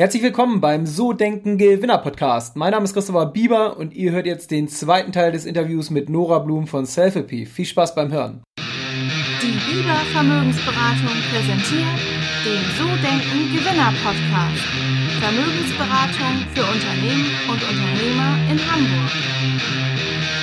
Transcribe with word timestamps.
Herzlich 0.00 0.22
willkommen 0.22 0.62
beim 0.62 0.86
So 0.86 1.12
Denken 1.12 1.58
Gewinner 1.58 1.98
Podcast. 1.98 2.56
Mein 2.56 2.70
Name 2.70 2.86
ist 2.86 2.94
Christopher 2.94 3.26
Bieber 3.26 3.76
und 3.76 3.92
ihr 3.92 4.12
hört 4.12 4.24
jetzt 4.24 4.50
den 4.50 4.66
zweiten 4.66 5.12
Teil 5.12 5.30
des 5.30 5.44
Interviews 5.44 5.90
mit 5.90 6.08
Nora 6.08 6.38
Blum 6.38 6.66
von 6.66 6.86
Selfie. 6.86 7.44
Viel 7.44 7.66
Spaß 7.66 7.94
beim 7.94 8.10
Hören. 8.10 8.42
Die 9.42 9.52
Bieber 9.70 9.96
Vermögensberatung 10.14 11.16
präsentiert 11.30 12.00
den 12.46 12.62
So 12.78 12.86
Denken 13.06 13.54
Gewinner 13.54 13.92
Podcast. 14.02 14.64
Vermögensberatung 15.20 16.46
für 16.54 16.62
Unternehmen 16.62 17.26
und 17.50 17.62
Unternehmer 17.62 18.38
in 18.50 18.58
Hamburg. 18.72 20.39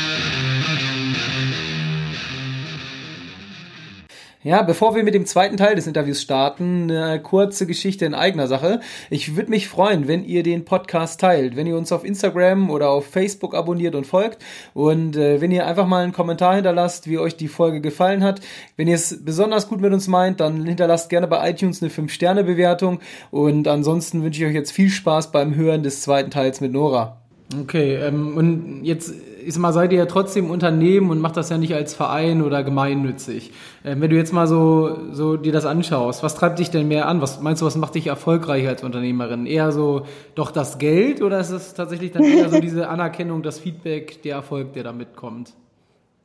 Ja, 4.47 4.61
bevor 4.61 4.95
wir 4.95 5.03
mit 5.03 5.13
dem 5.13 5.25
zweiten 5.25 5.57
Teil 5.57 5.75
des 5.75 5.87
Interviews 5.87 6.21
starten, 6.21 6.89
eine 6.89 7.21
kurze 7.21 7.67
Geschichte 7.67 8.05
in 8.05 8.13
eigener 8.13 8.47
Sache. 8.47 8.79
Ich 9.09 9.35
würde 9.35 9.49
mich 9.49 9.67
freuen, 9.67 10.07
wenn 10.07 10.23
ihr 10.23 10.41
den 10.41 10.63
Podcast 10.63 11.19
teilt, 11.19 11.57
wenn 11.57 11.67
ihr 11.67 11.75
uns 11.75 11.91
auf 11.91 12.05
Instagram 12.05 12.69
oder 12.69 12.89
auf 12.89 13.07
Facebook 13.07 13.53
abonniert 13.53 13.93
und 13.93 14.07
folgt 14.07 14.41
und 14.73 15.17
äh, 15.17 15.41
wenn 15.41 15.51
ihr 15.51 15.67
einfach 15.67 15.85
mal 15.85 16.01
einen 16.01 16.13
Kommentar 16.13 16.55
hinterlasst, 16.55 17.09
wie 17.09 17.17
euch 17.17 17.35
die 17.35 17.49
Folge 17.49 17.81
gefallen 17.81 18.23
hat. 18.23 18.39
Wenn 18.77 18.87
ihr 18.87 18.95
es 18.95 19.21
besonders 19.25 19.67
gut 19.67 19.81
mit 19.81 19.91
uns 19.91 20.07
meint, 20.07 20.39
dann 20.39 20.65
hinterlasst 20.65 21.09
gerne 21.09 21.27
bei 21.27 21.49
iTunes 21.49 21.81
eine 21.81 21.91
5-Sterne-Bewertung 21.91 23.01
und 23.31 23.67
ansonsten 23.67 24.23
wünsche 24.23 24.41
ich 24.41 24.47
euch 24.47 24.55
jetzt 24.55 24.71
viel 24.71 24.89
Spaß 24.89 25.33
beim 25.33 25.55
Hören 25.55 25.83
des 25.83 26.03
zweiten 26.03 26.31
Teils 26.31 26.61
mit 26.61 26.71
Nora. 26.71 27.26
Okay, 27.61 27.95
ähm, 27.95 28.35
und 28.35 28.83
jetzt 28.83 29.13
ist 29.47 29.57
mal, 29.57 29.71
seid 29.71 29.93
ihr 29.93 29.99
ja 29.99 30.05
trotzdem 30.05 30.49
Unternehmen 30.49 31.09
und 31.09 31.21
macht 31.21 31.37
das 31.37 31.49
ja 31.49 31.57
nicht 31.57 31.73
als 31.73 31.93
Verein 31.93 32.41
oder 32.41 32.63
gemeinnützig. 32.63 33.53
Ähm, 33.85 34.01
wenn 34.01 34.09
du 34.09 34.17
jetzt 34.17 34.33
mal 34.33 34.47
so, 34.47 35.13
so 35.13 35.37
dir 35.37 35.53
das 35.53 35.65
anschaust, 35.65 36.23
was 36.23 36.35
treibt 36.35 36.59
dich 36.59 36.69
denn 36.69 36.89
mehr 36.89 37.07
an? 37.07 37.21
Was 37.21 37.39
meinst 37.39 37.61
du, 37.61 37.65
was 37.65 37.77
macht 37.77 37.95
dich 37.95 38.07
erfolgreich 38.07 38.67
als 38.67 38.83
Unternehmerin? 38.83 39.45
Eher 39.45 39.71
so 39.71 40.01
doch 40.35 40.51
das 40.51 40.77
Geld 40.77 41.21
oder 41.21 41.39
ist 41.39 41.51
es 41.51 41.73
tatsächlich 41.73 42.11
dann 42.11 42.23
eher 42.23 42.49
so 42.49 42.59
diese 42.59 42.89
Anerkennung, 42.89 43.43
das 43.43 43.59
Feedback, 43.59 44.21
der 44.23 44.35
Erfolg, 44.35 44.73
der 44.73 44.83
damit 44.83 45.15
kommt? 45.15 45.53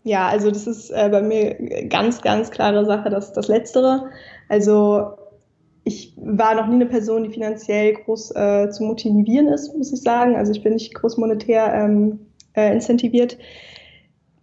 Ja, 0.02 0.27
also 0.27 0.50
das 0.50 0.66
ist 0.66 0.91
äh, 0.91 1.08
bei 1.08 1.22
mir 1.22 1.55
ganz, 1.89 2.22
ganz 2.22 2.50
klare 2.50 2.84
Sache, 2.84 3.11
das, 3.11 3.33
das 3.33 3.46
Letztere. 3.46 4.11
Also 4.48 5.12
ich 5.84 6.14
war 6.16 6.55
noch 6.55 6.66
nie 6.66 6.77
eine 6.77 6.86
Person, 6.86 7.25
die 7.25 7.30
finanziell 7.30 7.94
groß 7.94 8.36
äh, 8.36 8.70
zu 8.70 8.84
motivieren 8.84 9.48
ist, 9.48 9.77
muss 9.77 9.92
ich 9.92 10.00
sagen. 10.00 10.36
Also 10.36 10.52
ich 10.52 10.62
bin 10.62 10.74
nicht 10.74 10.94
groß 10.94 11.16
monetär 11.16 11.72
ähm, 11.74 12.20
äh, 12.55 12.72
incentiviert. 12.72 13.36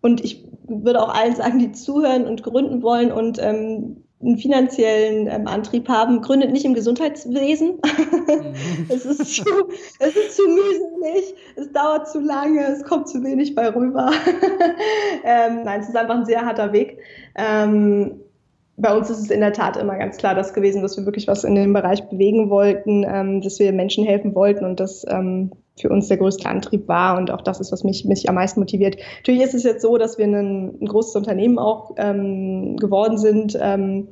Und 0.02 0.24
ich 0.24 0.44
würde 0.68 1.02
auch 1.02 1.14
allen 1.14 1.36
sagen, 1.36 1.60
die 1.60 1.72
zuhören 1.72 2.26
und 2.26 2.44
gründen 2.44 2.82
wollen 2.82 3.12
und 3.12 3.40
ähm, 3.42 4.04
einen 4.22 4.38
finanziellen 4.38 5.28
ähm, 5.28 5.48
Antrieb 5.48 5.88
haben, 5.88 6.22
gründet 6.22 6.52
nicht 6.52 6.66
im 6.66 6.74
Gesundheitswesen. 6.74 7.76
Mhm. 7.78 8.54
es, 8.90 9.06
ist 9.06 9.36
zu, 9.36 9.44
es 10.00 10.16
ist 10.16 10.36
zu 10.36 10.44
mühselig, 10.46 11.36
es 11.56 11.72
dauert 11.72 12.10
zu 12.10 12.20
lange, 12.20 12.66
es 12.66 12.84
kommt 12.84 13.08
zu 13.08 13.24
wenig 13.24 13.56
bei 13.56 13.74
rüber. 13.74 14.12
ähm, 15.24 15.64
nein, 15.64 15.80
es 15.80 15.88
ist 15.88 15.96
einfach 15.96 16.16
ein 16.16 16.26
sehr 16.26 16.46
harter 16.46 16.74
Weg. 16.74 17.00
Ähm, 17.36 18.20
bei 18.80 18.96
uns 18.96 19.10
ist 19.10 19.20
es 19.20 19.30
in 19.30 19.42
der 19.42 19.54
Tat 19.54 19.78
immer 19.78 19.98
ganz 19.98 20.18
klar 20.18 20.36
das 20.36 20.54
gewesen, 20.54 20.82
dass 20.82 20.98
wir 20.98 21.06
wirklich 21.06 21.28
was 21.28 21.44
in 21.44 21.56
dem 21.56 21.74
Bereich 21.74 22.08
bewegen 22.08 22.50
wollten, 22.50 23.06
ähm, 23.08 23.42
dass 23.42 23.60
wir 23.60 23.72
Menschen 23.74 24.06
helfen 24.06 24.34
wollten 24.36 24.66
und 24.66 24.80
das 24.80 25.06
ähm, 25.10 25.52
für 25.78 25.90
uns 25.90 26.08
der 26.08 26.18
größte 26.18 26.48
Antrieb 26.48 26.88
war 26.88 27.18
und 27.18 27.32
auch 27.32 27.42
das 27.42 27.60
ist, 27.60 27.72
was 27.72 27.84
mich, 27.84 28.06
mich 28.06 28.28
am 28.30 28.36
meisten 28.36 28.60
motiviert. 28.60 28.98
Natürlich 29.18 29.44
ist 29.44 29.54
es 29.54 29.64
jetzt 29.64 29.82
so, 29.82 29.98
dass 29.98 30.18
wir 30.18 30.26
ein, 30.26 30.82
ein 30.82 30.86
großes 30.86 31.16
Unternehmen 31.16 31.60
auch 31.60 31.92
ähm, 31.98 32.78
geworden 32.78 33.18
sind, 33.18 33.58
ähm, 33.62 34.08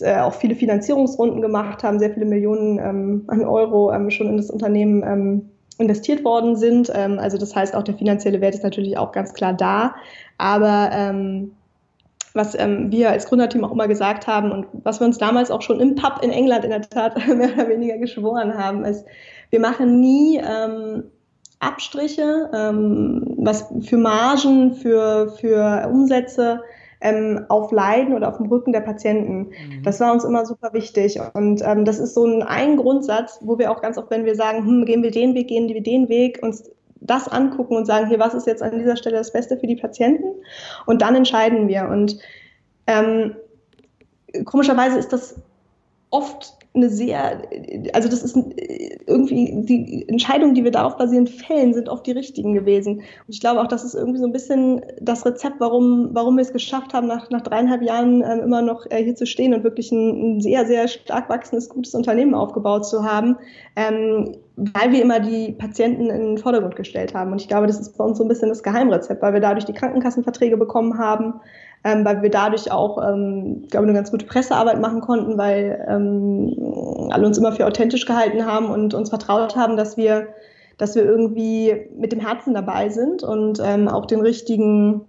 äh, 0.00 0.20
auch 0.20 0.34
viele 0.34 0.54
Finanzierungsrunden 0.54 1.42
gemacht 1.42 1.82
haben, 1.82 1.98
sehr 1.98 2.10
viele 2.10 2.26
Millionen 2.26 2.78
ähm, 2.78 3.24
an 3.28 3.44
Euro 3.44 3.92
ähm, 3.92 4.10
schon 4.10 4.28
in 4.28 4.36
das 4.36 4.50
Unternehmen 4.50 5.50
investiert 5.78 6.24
worden 6.24 6.56
sind. 6.56 6.90
Also 6.90 7.38
das 7.38 7.56
heißt, 7.56 7.74
auch 7.74 7.82
der 7.82 7.94
finanzielle 7.94 8.42
Wert 8.42 8.54
ist 8.54 8.62
natürlich 8.62 8.98
auch 8.98 9.12
ganz 9.12 9.32
klar 9.32 9.54
da, 9.54 9.94
aber 10.36 10.90
was 12.34 12.58
ähm, 12.58 12.90
wir 12.90 13.10
als 13.10 13.26
Gründerteam 13.26 13.64
auch 13.64 13.72
immer 13.72 13.88
gesagt 13.88 14.26
haben 14.26 14.52
und 14.52 14.66
was 14.84 15.00
wir 15.00 15.06
uns 15.06 15.18
damals 15.18 15.50
auch 15.50 15.62
schon 15.62 15.80
im 15.80 15.94
Pub 15.94 16.20
in 16.22 16.30
England 16.30 16.64
in 16.64 16.70
der 16.70 16.82
Tat 16.82 17.16
mehr 17.26 17.52
oder 17.54 17.68
weniger 17.68 17.98
geschworen 17.98 18.56
haben, 18.56 18.84
ist, 18.84 19.04
wir 19.50 19.60
machen 19.60 20.00
nie 20.00 20.38
ähm, 20.38 21.04
Abstriche, 21.58 22.50
ähm, 22.54 23.34
was 23.36 23.66
für 23.82 23.98
Margen, 23.98 24.74
für, 24.74 25.34
für 25.38 25.88
Umsätze 25.92 26.62
ähm, 27.00 27.44
auf 27.48 27.72
Leiden 27.72 28.14
oder 28.14 28.28
auf 28.28 28.38
dem 28.38 28.46
Rücken 28.46 28.72
der 28.72 28.80
Patienten. 28.80 29.48
Mhm. 29.48 29.82
Das 29.82 30.00
war 30.00 30.12
uns 30.12 30.24
immer 30.24 30.46
super 30.46 30.72
wichtig. 30.72 31.18
Und 31.34 31.62
ähm, 31.64 31.84
das 31.84 31.98
ist 31.98 32.14
so 32.14 32.24
ein, 32.24 32.42
ein 32.42 32.76
Grundsatz, 32.76 33.38
wo 33.42 33.58
wir 33.58 33.70
auch 33.70 33.82
ganz 33.82 33.98
oft, 33.98 34.10
wenn 34.10 34.24
wir 34.24 34.34
sagen, 34.34 34.64
hm, 34.64 34.84
gehen 34.84 35.02
wir 35.02 35.10
den 35.10 35.34
Weg, 35.34 35.48
gehen 35.48 35.68
wir 35.68 35.82
den 35.82 36.08
Weg, 36.08 36.40
uns 36.42 36.70
das 37.10 37.28
angucken 37.28 37.76
und 37.76 37.86
sagen, 37.86 38.08
hier, 38.08 38.18
was 38.18 38.34
ist 38.34 38.46
jetzt 38.46 38.62
an 38.62 38.78
dieser 38.78 38.96
Stelle 38.96 39.16
das 39.16 39.32
Beste 39.32 39.58
für 39.58 39.66
die 39.66 39.76
Patienten? 39.76 40.28
Und 40.86 41.02
dann 41.02 41.14
entscheiden 41.14 41.68
wir. 41.68 41.88
Und 41.88 42.18
ähm, 42.86 43.34
komischerweise 44.44 44.98
ist 44.98 45.12
das 45.12 45.34
oft 46.10 46.59
eine 46.72 46.88
sehr, 46.88 47.42
also 47.94 48.08
das 48.08 48.22
ist 48.22 48.36
irgendwie, 49.06 49.62
die 49.64 50.08
Entscheidungen, 50.08 50.54
die 50.54 50.62
wir 50.62 50.70
darauf 50.70 50.96
basierend 50.96 51.28
fällen, 51.28 51.74
sind 51.74 51.88
oft 51.88 52.06
die 52.06 52.12
richtigen 52.12 52.54
gewesen. 52.54 52.98
Und 52.98 53.04
ich 53.26 53.40
glaube 53.40 53.60
auch, 53.60 53.66
das 53.66 53.82
ist 53.82 53.94
irgendwie 53.94 54.20
so 54.20 54.26
ein 54.26 54.32
bisschen 54.32 54.80
das 55.00 55.26
Rezept, 55.26 55.56
warum, 55.58 56.10
warum 56.12 56.36
wir 56.36 56.42
es 56.42 56.52
geschafft 56.52 56.94
haben, 56.94 57.08
nach, 57.08 57.28
nach 57.30 57.40
dreieinhalb 57.40 57.82
Jahren 57.82 58.22
ähm, 58.22 58.40
immer 58.44 58.62
noch 58.62 58.86
äh, 58.90 59.02
hier 59.02 59.16
zu 59.16 59.26
stehen 59.26 59.52
und 59.52 59.64
wirklich 59.64 59.90
ein, 59.90 60.36
ein, 60.36 60.40
sehr, 60.40 60.64
sehr 60.64 60.86
stark 60.86 61.28
wachsendes, 61.28 61.68
gutes 61.68 61.92
Unternehmen 61.94 62.34
aufgebaut 62.34 62.86
zu 62.86 63.02
haben, 63.02 63.36
ähm, 63.74 64.36
weil 64.54 64.92
wir 64.92 65.02
immer 65.02 65.18
die 65.18 65.52
Patienten 65.52 66.08
in 66.08 66.20
den 66.20 66.38
Vordergrund 66.38 66.76
gestellt 66.76 67.14
haben. 67.14 67.32
Und 67.32 67.40
ich 67.40 67.48
glaube, 67.48 67.66
das 67.66 67.80
ist 67.80 67.98
bei 67.98 68.04
uns 68.04 68.18
so 68.18 68.24
ein 68.24 68.28
bisschen 68.28 68.48
das 68.48 68.62
Geheimrezept, 68.62 69.20
weil 69.22 69.32
wir 69.32 69.40
dadurch 69.40 69.64
die 69.64 69.72
Krankenkassenverträge 69.72 70.56
bekommen 70.56 70.98
haben, 70.98 71.40
ähm, 71.84 72.04
weil 72.04 72.22
wir 72.22 72.30
dadurch 72.30 72.70
auch, 72.70 72.98
ähm, 73.02 73.66
glaube 73.70 73.86
eine 73.86 73.94
ganz 73.94 74.10
gute 74.10 74.26
Pressearbeit 74.26 74.80
machen 74.80 75.00
konnten, 75.00 75.38
weil 75.38 75.84
ähm, 75.88 77.08
alle 77.10 77.26
uns 77.26 77.38
immer 77.38 77.52
für 77.52 77.66
authentisch 77.66 78.04
gehalten 78.04 78.44
haben 78.44 78.66
und 78.66 78.94
uns 78.94 79.08
vertraut 79.08 79.56
haben, 79.56 79.76
dass 79.76 79.96
wir, 79.96 80.28
dass 80.76 80.94
wir 80.94 81.04
irgendwie 81.04 81.88
mit 81.96 82.12
dem 82.12 82.20
Herzen 82.20 82.54
dabei 82.54 82.90
sind 82.90 83.22
und 83.22 83.60
ähm, 83.64 83.88
auch 83.88 84.06
den 84.06 84.20
richtigen 84.20 85.06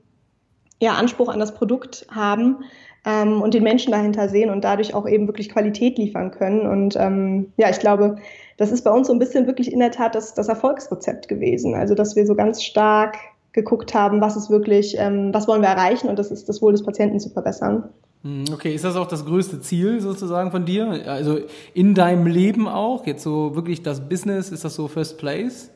ja, 0.81 0.94
Anspruch 0.94 1.30
an 1.30 1.40
das 1.40 1.54
Produkt 1.54 2.08
haben 2.10 2.64
ähm, 3.06 3.42
und 3.42 3.54
den 3.54 3.64
Menschen 3.64 3.92
dahinter 3.92 4.30
sehen 4.30 4.50
und 4.50 4.64
dadurch 4.64 4.94
auch 4.94 5.08
eben 5.08 5.28
wirklich 5.28 5.50
Qualität 5.50 5.98
liefern 5.98 6.31
können. 6.31 6.68
Und 6.68 6.96
ähm, 6.98 7.52
ja, 7.58 7.70
ich 7.70 7.80
glaube, 7.80 8.16
das 8.58 8.72
ist 8.72 8.84
bei 8.84 8.92
uns 8.92 9.08
so 9.08 9.14
ein 9.14 9.20
bisschen 9.20 9.48
wirklich 9.48 9.72
in 9.72 9.80
der 9.80 9.92
Tat 9.92 10.16
das, 10.16 10.34
das 10.34 10.48
Erfolgsrezept 10.48 11.28
gewesen. 11.28 11.76
Also, 11.76 11.96
dass 11.96 12.16
wir 12.16 12.26
so 12.26 12.36
ganz 12.36 12.64
stark 12.64 13.18
geguckt 13.53 13.94
haben, 13.94 14.22
was 14.22 14.38
ist 14.38 14.50
wirklich, 14.50 14.95
ähm, 14.97 15.34
was 15.34 15.47
wollen 15.47 15.62
wir 15.62 15.69
erreichen 15.69 16.07
und 16.07 16.17
das 16.17 16.31
ist 16.31 16.47
das 16.47 16.62
Wohl 16.62 16.72
des 16.72 16.84
Patienten 16.84 17.19
zu 17.19 17.29
verbessern. 17.29 17.89
Hm, 18.23 18.45
okay, 18.53 18.73
ist 18.73 18.85
das 18.85 18.95
auch 18.95 19.07
das 19.07 19.25
größte 19.25 19.62
Ziel 19.62 20.00
sozusagen 20.00 20.51
von 20.51 20.66
dir? 20.66 20.88
Also 21.07 21.39
in 21.73 21.95
deinem 21.95 22.28
Leben 22.28 22.67
auch? 22.67 23.06
Jetzt 23.06 23.23
so 23.23 23.56
wirklich 23.56 23.81
das 23.81 24.07
Business, 24.07 24.51
ist 24.51 24.63
das 24.63 24.75
so 24.75 24.88
First 24.88 25.17
Place? 25.17 25.72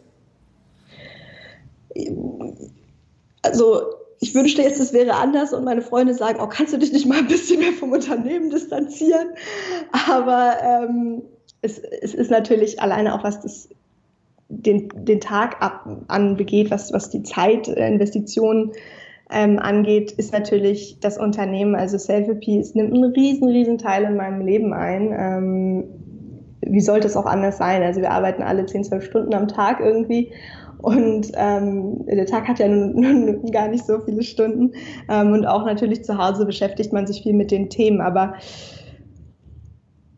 Also 3.42 3.82
ich 4.20 4.34
wünschte 4.36 4.62
jetzt, 4.62 4.80
es 4.80 4.94
wäre 4.94 5.16
anders 5.16 5.54
und 5.54 5.64
meine 5.66 5.82
Freunde 5.82 6.14
sagen, 6.14 6.40
oh, 6.42 6.48
kannst 6.48 6.74
du 6.74 6.78
dich 6.78 6.94
nicht 6.94 7.08
mal 7.08 7.18
ein 7.18 7.28
bisschen 7.28 7.60
mehr 7.60 7.74
vom 7.74 7.92
Unternehmen 7.92 8.50
distanzieren? 8.50 9.30
Aber 10.10 10.56
ähm, 10.62 11.24
es, 11.62 11.80
es 11.80 12.14
ist 12.14 12.32
natürlich 12.32 12.82
alleine 12.82 13.16
auch 13.16 13.24
was 13.24 13.42
das 13.42 13.70
den, 14.48 14.90
den 14.94 15.20
Tag 15.20 15.62
ab, 15.62 15.88
anbegeht, 16.08 16.72
was, 16.72 16.94
was 16.94 17.10
die 17.10 17.24
Zeitinvestitionen 17.24 18.72
ähm, 19.32 19.60
angeht, 19.60 20.12
ist 20.12 20.34
natürlich 20.34 21.00
das 21.00 21.18
Unternehmen, 21.18 21.76
also 21.76 21.98
Selfie 21.98 22.60
es 22.60 22.76
nimmt 22.76 22.94
einen 22.94 23.12
riesen, 23.12 23.50
riesen 23.50 23.78
Teil 23.78 24.04
in 24.04 24.16
meinem 24.16 24.46
Leben 24.46 24.74
ein. 24.74 25.14
Ähm, 25.18 25.84
wie 26.62 26.82
sollte 26.82 27.08
es 27.08 27.18
auch 27.18 27.26
anders 27.26 27.58
sein? 27.58 27.84
Also 27.84 28.02
wir 28.02 28.12
arbeiten 28.12 28.44
alle 28.44 28.66
10, 28.66 28.86
12 28.86 29.04
Stunden 29.04 29.34
am 29.34 29.48
Tag 29.48 29.80
irgendwie 29.80 30.32
und 30.86 31.32
ähm, 31.36 32.06
der 32.06 32.28
Tag 32.28 32.48
hat 32.48 32.60
ja 32.60 32.68
nun, 32.68 33.26
nun 33.26 33.52
gar 33.52 33.68
nicht 33.68 33.86
so 33.86 34.00
viele 34.02 34.22
Stunden 34.22 34.74
ähm, 35.10 35.34
und 35.34 35.46
auch 35.46 35.66
natürlich 35.66 36.04
zu 36.04 36.18
Hause 36.18 36.46
beschäftigt 36.46 36.94
man 36.94 37.08
sich 37.08 37.24
viel 37.24 37.34
mit 37.34 37.50
den 37.50 37.70
Themen, 37.70 38.02
aber 38.02 38.36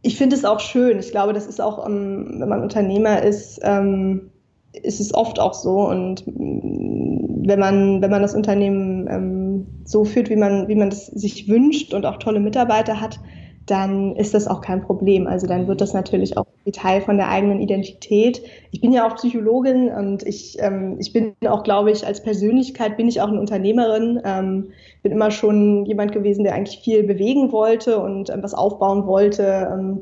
ich 0.08 0.18
finde 0.18 0.38
es 0.38 0.46
auch 0.46 0.62
schön. 0.62 1.00
Ich 1.00 1.12
glaube, 1.12 1.34
das 1.34 1.46
ist 1.46 1.60
auch, 1.60 1.86
ähm, 1.86 2.38
wenn 2.40 2.48
man 2.48 2.64
Unternehmer 2.64 3.22
ist, 3.22 3.60
ähm, 3.62 4.32
ist 4.72 5.02
es 5.02 5.14
oft 5.14 5.38
auch 5.38 5.54
so. 5.54 5.82
Und 5.82 6.26
mm, 6.26 7.46
wenn 7.46 7.60
man, 7.60 8.02
wenn 8.02 8.10
man 8.10 8.22
das 8.22 8.34
Unternehmen 8.34 9.08
ähm, 9.10 9.68
so 9.84 10.06
führt, 10.06 10.30
wie 10.30 10.38
man, 10.38 10.70
wie 10.70 10.76
man 10.76 10.90
das 10.90 11.08
sich 11.08 11.50
wünscht 11.50 11.94
und 11.94 12.06
auch 12.06 12.18
tolle 12.18 12.40
Mitarbeiter 12.40 13.02
hat, 13.02 13.20
dann 13.68 14.16
ist 14.16 14.34
das 14.34 14.48
auch 14.48 14.62
kein 14.62 14.82
Problem. 14.82 15.28
Also 15.28 15.46
dann 15.46 15.68
wird 15.68 15.82
das 15.82 15.94
natürlich 15.94 16.38
auch 16.38 16.48
Teil 16.72 17.02
von 17.02 17.18
der 17.18 17.30
eigenen 17.30 17.60
Identität. 17.60 18.42
Ich 18.72 18.82
bin 18.82 18.94
ja 18.94 19.08
auch 19.08 19.16
Psychologin 19.16 19.90
und 19.90 20.24
ich, 20.24 20.58
ähm, 20.60 20.98
ich 21.00 21.14
bin 21.14 21.36
auch, 21.48 21.64
glaube 21.64 21.92
ich, 21.92 22.08
als 22.08 22.24
Persönlichkeit 22.24 22.98
bin 22.98 23.08
ich 23.08 23.22
auch 23.22 23.28
eine 23.28 23.40
Unternehmerin. 23.40 24.22
Ähm, 24.24 24.70
bin 25.04 25.12
immer 25.12 25.32
schon 25.32 25.86
jemand 25.86 26.14
gewesen, 26.14 26.46
der 26.46 26.56
eigentlich 26.56 26.80
viel 26.80 27.04
bewegen 27.04 27.52
wollte 27.52 28.00
und 28.00 28.30
ähm, 28.30 28.42
was 28.42 28.54
aufbauen 28.54 29.06
wollte. 29.06 29.70
Ähm, 29.72 30.02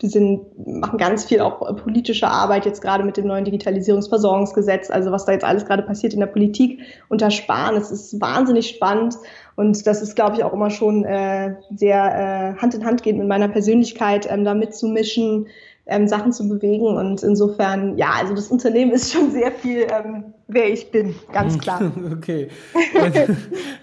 die 0.00 0.08
sind, 0.08 0.42
machen 0.66 0.98
ganz 0.98 1.24
viel 1.24 1.40
auch 1.40 1.60
politische 1.76 2.28
Arbeit, 2.28 2.66
jetzt 2.66 2.82
gerade 2.82 3.04
mit 3.04 3.16
dem 3.16 3.26
neuen 3.26 3.44
Digitalisierungsversorgungsgesetz, 3.44 4.90
also 4.90 5.10
was 5.10 5.24
da 5.24 5.32
jetzt 5.32 5.44
alles 5.44 5.66
gerade 5.66 5.82
passiert 5.82 6.14
in 6.14 6.20
der 6.20 6.26
Politik 6.26 6.80
unter 7.08 7.30
Sparen. 7.30 7.76
Es 7.76 7.90
ist 7.90 8.20
wahnsinnig 8.20 8.68
spannend 8.68 9.16
und 9.58 9.88
das 9.88 10.02
ist, 10.02 10.14
glaube 10.14 10.36
ich, 10.36 10.44
auch 10.44 10.52
immer 10.52 10.70
schon 10.70 11.04
äh, 11.04 11.56
sehr 11.74 12.54
äh, 12.56 12.62
Hand 12.62 12.74
in 12.74 12.84
Hand 12.84 13.02
gehend 13.02 13.18
mit 13.18 13.26
meiner 13.26 13.48
Persönlichkeit, 13.48 14.28
ähm, 14.30 14.44
da 14.44 14.54
mitzumischen, 14.54 15.48
ähm, 15.88 16.06
Sachen 16.06 16.32
zu 16.32 16.46
bewegen. 16.48 16.86
Und 16.86 17.22
insofern, 17.22 17.96
ja, 17.96 18.12
also 18.20 18.34
das 18.34 18.48
Unternehmen 18.48 18.92
ist 18.92 19.12
schon 19.12 19.30
sehr 19.30 19.50
viel, 19.50 19.86
ähm, 19.90 20.24
wer 20.46 20.70
ich 20.70 20.90
bin, 20.90 21.14
ganz 21.32 21.58
klar. 21.58 21.80
okay. 22.12 22.48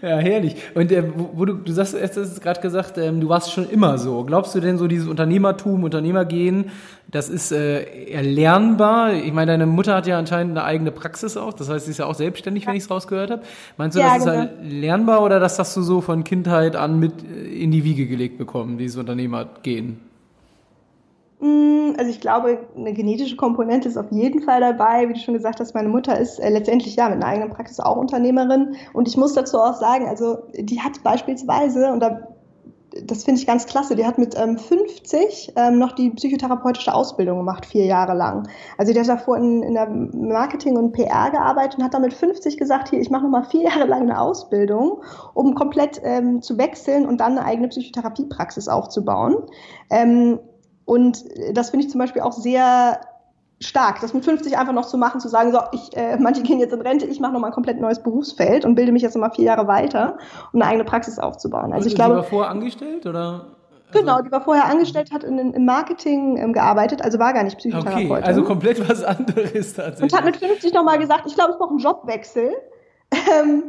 Ja, 0.01 0.17
herrlich. 0.17 0.55
Und 0.75 0.91
äh, 0.91 1.03
wo, 1.33 1.45
du, 1.45 1.53
du 1.53 1.71
sagst, 1.71 1.95
du 1.95 1.99
hast 1.99 2.41
gerade 2.41 2.61
gesagt, 2.61 2.97
ähm, 2.99 3.21
du 3.21 3.29
warst 3.29 3.51
schon 3.51 3.67
immer 3.67 3.97
so. 3.97 4.23
Glaubst 4.23 4.53
du 4.53 4.59
denn 4.59 4.77
so 4.77 4.87
dieses 4.87 5.07
Unternehmertum, 5.07 5.83
Unternehmergehen, 5.83 6.65
das 7.09 7.29
ist 7.29 7.51
äh, 7.51 8.11
erlernbar? 8.11 9.13
Ich 9.13 9.33
meine, 9.33 9.53
deine 9.53 9.65
Mutter 9.65 9.95
hat 9.95 10.05
ja 10.05 10.19
anscheinend 10.19 10.57
eine 10.57 10.67
eigene 10.67 10.91
Praxis 10.91 11.37
auch. 11.37 11.53
Das 11.53 11.69
heißt, 11.69 11.85
sie 11.85 11.91
ist 11.91 11.97
ja 11.97 12.05
auch 12.05 12.13
selbstständig, 12.13 12.67
wenn 12.67 12.75
ich 12.75 12.83
es 12.83 12.91
rausgehört 12.91 13.31
habe. 13.31 13.41
Meinst 13.77 13.95
du, 13.97 14.01
ja, 14.01 14.15
das 14.15 14.25
genau. 14.25 14.33
ist 14.33 14.39
halt 14.39 14.51
lernbar 14.61 15.23
oder 15.23 15.39
das 15.39 15.57
hast 15.57 15.75
du 15.75 15.81
so 15.81 16.01
von 16.01 16.23
Kindheit 16.23 16.75
an 16.75 16.99
mit 16.99 17.13
in 17.23 17.71
die 17.71 17.83
Wiege 17.83 18.05
gelegt 18.05 18.37
bekommen, 18.37 18.77
dieses 18.77 18.97
Unternehmergehen? 18.97 19.99
Also 21.97 22.09
ich 22.09 22.21
glaube, 22.21 22.59
eine 22.75 22.93
genetische 22.93 23.35
Komponente 23.35 23.87
ist 23.87 23.97
auf 23.97 24.11
jeden 24.11 24.41
Fall 24.41 24.59
dabei. 24.61 25.07
Wie 25.07 25.13
du 25.13 25.19
schon 25.19 25.33
gesagt 25.33 25.59
hast, 25.59 25.73
meine 25.73 25.89
Mutter 25.89 26.17
ist 26.17 26.39
äh, 26.39 26.49
letztendlich 26.49 26.95
ja 26.95 27.09
mit 27.09 27.15
einer 27.15 27.27
eigenen 27.27 27.49
Praxis 27.49 27.79
auch 27.79 27.97
Unternehmerin. 27.97 28.75
Und 28.93 29.07
ich 29.07 29.17
muss 29.17 29.33
dazu 29.33 29.59
auch 29.59 29.75
sagen, 29.75 30.07
also 30.07 30.37
die 30.53 30.81
hat 30.81 31.03
beispielsweise, 31.03 31.91
und 31.91 31.99
da, 32.01 32.27
das 33.03 33.23
finde 33.23 33.41
ich 33.41 33.47
ganz 33.47 33.65
klasse, 33.65 33.95
die 33.95 34.05
hat 34.05 34.17
mit 34.17 34.35
ähm, 34.37 34.57
50 34.57 35.53
ähm, 35.55 35.79
noch 35.79 35.93
die 35.93 36.11
psychotherapeutische 36.11 36.93
Ausbildung 36.93 37.39
gemacht, 37.39 37.65
vier 37.65 37.85
Jahre 37.85 38.13
lang. 38.13 38.47
Also 38.77 38.93
die 38.93 38.99
hat 38.99 39.07
davor 39.07 39.37
in, 39.37 39.63
in 39.63 39.73
der 39.73 39.89
Marketing 39.89 40.77
und 40.77 40.93
PR 40.93 41.31
gearbeitet 41.31 41.77
und 41.77 41.83
hat 41.83 41.93
dann 41.93 42.01
mit 42.01 42.13
50 42.13 42.57
gesagt, 42.57 42.89
hier, 42.89 42.99
ich 42.99 43.09
mache 43.09 43.23
nochmal 43.23 43.45
vier 43.45 43.63
Jahre 43.69 43.85
lang 43.85 44.03
eine 44.03 44.19
Ausbildung, 44.19 45.01
um 45.33 45.55
komplett 45.55 46.01
ähm, 46.03 46.41
zu 46.41 46.57
wechseln 46.57 47.05
und 47.05 47.19
dann 47.19 47.37
eine 47.37 47.45
eigene 47.45 47.67
Psychotherapiepraxis 47.67 48.67
aufzubauen. 48.67 49.35
Und 50.85 51.25
das 51.53 51.71
finde 51.71 51.85
ich 51.85 51.91
zum 51.91 51.99
Beispiel 51.99 52.21
auch 52.21 52.33
sehr 52.33 52.99
stark, 53.61 54.01
das 54.01 54.13
mit 54.13 54.25
50 54.25 54.57
einfach 54.57 54.73
noch 54.73 54.85
zu 54.85 54.97
machen, 54.97 55.19
zu 55.19 55.27
sagen, 55.27 55.51
so, 55.51 55.59
ich, 55.71 55.95
äh, 55.95 56.17
manche 56.19 56.43
gehen 56.43 56.59
jetzt 56.59 56.73
in 56.73 56.81
Rente, 56.81 57.05
ich 57.05 57.19
mache 57.19 57.33
nochmal 57.33 57.51
ein 57.51 57.53
komplett 57.53 57.79
neues 57.79 58.01
Berufsfeld 58.01 58.65
und 58.65 58.75
bilde 58.75 58.91
mich 58.91 59.01
jetzt 59.01 59.15
nochmal 59.15 59.31
vier 59.31 59.45
Jahre 59.45 59.67
weiter, 59.67 60.17
um 60.53 60.61
eine 60.61 60.69
eigene 60.69 60.83
Praxis 60.83 61.19
aufzubauen. 61.19 61.73
Also 61.73 61.85
und 61.85 61.87
ich 61.87 61.95
glaube. 61.95 62.13
Die 62.13 62.17
war 62.17 62.23
vorher 62.23 62.51
angestellt 62.51 63.05
oder? 63.05 63.47
Genau, 63.91 64.21
die 64.21 64.31
war 64.31 64.41
vorher 64.41 64.65
angestellt, 64.65 65.11
hat 65.13 65.23
in, 65.23 65.37
im 65.53 65.65
Marketing 65.65 66.37
ähm, 66.37 66.53
gearbeitet, 66.53 67.01
also 67.01 67.17
war 67.17 67.33
gar 67.33 67.43
nicht 67.43 67.57
Psychotherapeutin. 67.57 68.11
Okay, 68.11 68.23
also 68.23 68.43
komplett 68.43 68.89
was 68.89 69.03
anderes 69.03 69.73
tatsächlich. 69.73 70.11
Und 70.11 70.17
hat 70.17 70.25
mit 70.25 70.37
50 70.37 70.73
nochmal 70.73 70.99
gesagt, 70.99 71.23
ich 71.25 71.35
glaube, 71.35 71.51
ich 71.53 71.57
brauche 71.57 71.69
einen 71.71 71.79
Jobwechsel. 71.79 72.51
Ähm, 73.31 73.65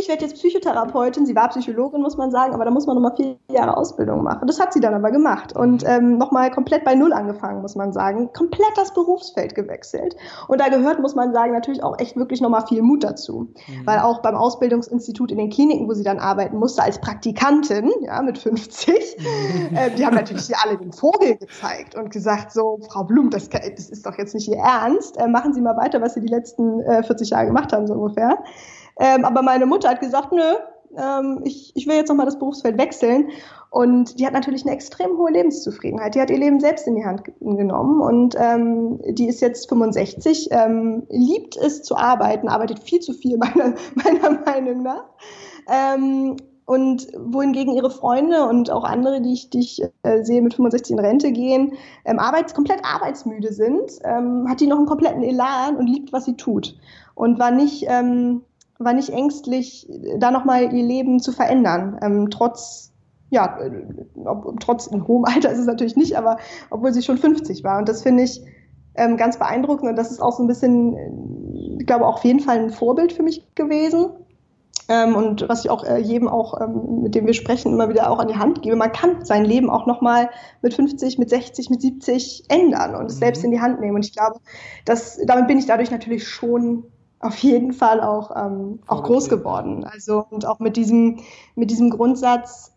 ich 0.00 0.08
werde 0.08 0.24
jetzt 0.24 0.34
Psychotherapeutin. 0.34 1.26
Sie 1.26 1.36
war 1.36 1.48
Psychologin, 1.48 2.00
muss 2.00 2.16
man 2.16 2.30
sagen, 2.30 2.54
aber 2.54 2.64
da 2.64 2.70
muss 2.70 2.86
man 2.86 2.96
nochmal 2.96 3.14
vier 3.16 3.36
Jahre 3.50 3.76
Ausbildung 3.76 4.22
machen. 4.22 4.46
Das 4.46 4.58
hat 4.58 4.72
sie 4.72 4.80
dann 4.80 4.94
aber 4.94 5.10
gemacht 5.10 5.54
und 5.54 5.84
ähm, 5.86 6.18
nochmal 6.18 6.50
komplett 6.50 6.84
bei 6.84 6.94
Null 6.94 7.12
angefangen, 7.12 7.62
muss 7.62 7.76
man 7.76 7.92
sagen. 7.92 8.30
Komplett 8.32 8.72
das 8.76 8.92
Berufsfeld 8.94 9.54
gewechselt. 9.54 10.16
Und 10.48 10.60
da 10.60 10.68
gehört, 10.68 11.00
muss 11.00 11.14
man 11.14 11.32
sagen, 11.32 11.52
natürlich 11.52 11.82
auch 11.82 11.98
echt 11.98 12.16
wirklich 12.16 12.40
nochmal 12.40 12.66
viel 12.66 12.82
Mut 12.82 13.04
dazu. 13.04 13.52
Mhm. 13.68 13.86
Weil 13.86 13.98
auch 14.00 14.22
beim 14.22 14.34
Ausbildungsinstitut 14.34 15.30
in 15.30 15.38
den 15.38 15.50
Kliniken, 15.50 15.88
wo 15.88 15.92
sie 15.92 16.04
dann 16.04 16.18
arbeiten 16.18 16.56
musste, 16.56 16.82
als 16.82 16.98
Praktikantin, 16.98 17.90
ja, 18.02 18.22
mit 18.22 18.38
50, 18.38 19.16
mhm. 19.18 19.76
äh, 19.76 19.90
die 19.90 20.06
haben 20.06 20.14
natürlich 20.14 20.50
alle 20.56 20.78
den 20.78 20.92
Vogel 20.92 21.36
gezeigt 21.36 21.94
und 21.94 22.10
gesagt, 22.10 22.52
so, 22.52 22.78
Frau 22.88 23.04
Blum, 23.04 23.30
das, 23.30 23.48
das 23.48 23.90
ist 23.90 24.06
doch 24.06 24.16
jetzt 24.16 24.34
nicht 24.34 24.48
Ihr 24.48 24.58
Ernst. 24.58 25.18
Äh, 25.18 25.28
machen 25.28 25.52
Sie 25.52 25.60
mal 25.60 25.76
weiter, 25.76 26.00
was 26.00 26.14
Sie 26.14 26.20
die 26.20 26.28
letzten 26.28 26.80
äh, 26.80 27.02
40 27.02 27.30
Jahre 27.30 27.46
gemacht 27.46 27.72
haben, 27.72 27.86
so 27.86 27.94
ungefähr. 27.94 28.38
Ähm, 29.00 29.24
aber 29.24 29.42
meine 29.42 29.66
Mutter 29.66 29.88
hat 29.88 30.00
gesagt, 30.00 30.30
nö, 30.30 30.54
ähm, 30.96 31.40
ich, 31.44 31.72
ich 31.74 31.86
will 31.86 31.96
jetzt 31.96 32.08
nochmal 32.08 32.26
das 32.26 32.38
Berufsfeld 32.38 32.78
wechseln. 32.78 33.30
Und 33.70 34.18
die 34.18 34.26
hat 34.26 34.32
natürlich 34.32 34.64
eine 34.64 34.74
extrem 34.74 35.16
hohe 35.16 35.30
Lebenszufriedenheit. 35.30 36.14
Die 36.14 36.20
hat 36.20 36.30
ihr 36.30 36.38
Leben 36.38 36.60
selbst 36.60 36.86
in 36.88 36.96
die 36.96 37.04
Hand 37.04 37.22
genommen 37.40 38.00
und 38.00 38.34
ähm, 38.36 39.00
die 39.14 39.28
ist 39.28 39.40
jetzt 39.40 39.68
65, 39.68 40.48
ähm, 40.50 41.04
liebt 41.08 41.56
es 41.56 41.82
zu 41.82 41.96
arbeiten, 41.96 42.48
arbeitet 42.48 42.80
viel 42.80 43.00
zu 43.00 43.12
viel 43.12 43.38
meiner, 43.38 43.74
meiner 43.94 44.40
Meinung 44.44 44.82
nach. 44.82 45.04
Ähm, 45.68 46.36
und 46.66 47.08
wohingegen 47.16 47.74
ihre 47.74 47.90
Freunde 47.90 48.44
und 48.44 48.70
auch 48.70 48.84
andere, 48.84 49.20
die 49.20 49.32
ich, 49.32 49.50
die 49.50 49.58
ich 49.58 49.82
äh, 50.04 50.22
sehe, 50.22 50.40
mit 50.40 50.54
65 50.54 50.92
in 50.92 51.00
Rente 51.00 51.32
gehen, 51.32 51.72
ähm, 52.04 52.20
arbeits, 52.20 52.54
komplett 52.54 52.80
arbeitsmüde 52.84 53.52
sind, 53.52 53.90
ähm, 54.04 54.46
hat 54.48 54.60
die 54.60 54.68
noch 54.68 54.76
einen 54.76 54.86
kompletten 54.86 55.24
Elan 55.24 55.76
und 55.76 55.88
liebt, 55.88 56.12
was 56.12 56.26
sie 56.26 56.36
tut. 56.36 56.76
Und 57.16 57.40
war 57.40 57.50
nicht, 57.50 57.86
ähm, 57.88 58.42
war 58.80 58.92
nicht 58.92 59.10
ängstlich, 59.10 59.88
da 60.18 60.30
nochmal 60.30 60.72
ihr 60.74 60.84
Leben 60.84 61.20
zu 61.20 61.32
verändern, 61.32 61.98
ähm, 62.02 62.30
trotz, 62.30 62.92
ja, 63.30 63.58
ob, 64.24 64.58
trotz 64.60 64.86
in 64.86 65.06
hohem 65.08 65.24
Alter 65.24 65.50
ist 65.50 65.58
es 65.58 65.66
natürlich 65.66 65.96
nicht, 65.96 66.16
aber 66.16 66.38
obwohl 66.70 66.92
sie 66.92 67.02
schon 67.02 67.18
50 67.18 67.62
war. 67.64 67.78
Und 67.78 67.88
das 67.88 68.02
finde 68.02 68.24
ich 68.24 68.42
ähm, 68.94 69.16
ganz 69.16 69.38
beeindruckend 69.38 69.88
und 69.88 69.96
das 69.96 70.10
ist 70.10 70.20
auch 70.20 70.36
so 70.36 70.42
ein 70.42 70.48
bisschen, 70.48 71.78
ich 71.78 71.86
glaube, 71.86 72.06
auch 72.06 72.16
auf 72.16 72.24
jeden 72.24 72.40
Fall 72.40 72.58
ein 72.58 72.70
Vorbild 72.70 73.12
für 73.12 73.22
mich 73.22 73.46
gewesen. 73.54 74.10
Ähm, 74.88 75.14
und 75.14 75.48
was 75.48 75.64
ich 75.64 75.70
auch 75.70 75.84
äh, 75.84 75.98
jedem 75.98 76.26
auch, 76.26 76.60
ähm, 76.60 77.02
mit 77.02 77.14
dem 77.14 77.24
wir 77.24 77.34
sprechen, 77.34 77.72
immer 77.72 77.88
wieder 77.88 78.10
auch 78.10 78.18
an 78.18 78.26
die 78.26 78.36
Hand 78.36 78.62
gebe, 78.62 78.74
man 78.74 78.90
kann 78.90 79.24
sein 79.24 79.44
Leben 79.44 79.70
auch 79.70 79.86
nochmal 79.86 80.30
mit 80.62 80.74
50, 80.74 81.16
mit 81.16 81.30
60, 81.30 81.70
mit 81.70 81.80
70 81.80 82.44
ändern 82.48 82.96
und 82.96 83.06
es 83.06 83.14
mhm. 83.14 83.20
selbst 83.20 83.44
in 83.44 83.52
die 83.52 83.60
Hand 83.60 83.80
nehmen. 83.80 83.94
Und 83.94 84.04
ich 84.04 84.12
glaube, 84.12 84.40
dass, 84.84 85.18
damit 85.26 85.46
bin 85.46 85.58
ich 85.58 85.66
dadurch 85.66 85.92
natürlich 85.92 86.26
schon 86.26 86.84
auf 87.20 87.36
jeden 87.38 87.72
Fall 87.72 88.00
auch, 88.00 88.34
ähm, 88.34 88.80
auch 88.86 89.02
groß 89.02 89.28
geworden. 89.28 89.84
Also 89.84 90.24
und 90.30 90.46
auch 90.46 90.58
mit 90.58 90.76
diesem, 90.76 91.20
mit 91.54 91.70
diesem 91.70 91.90
Grundsatz, 91.90 92.72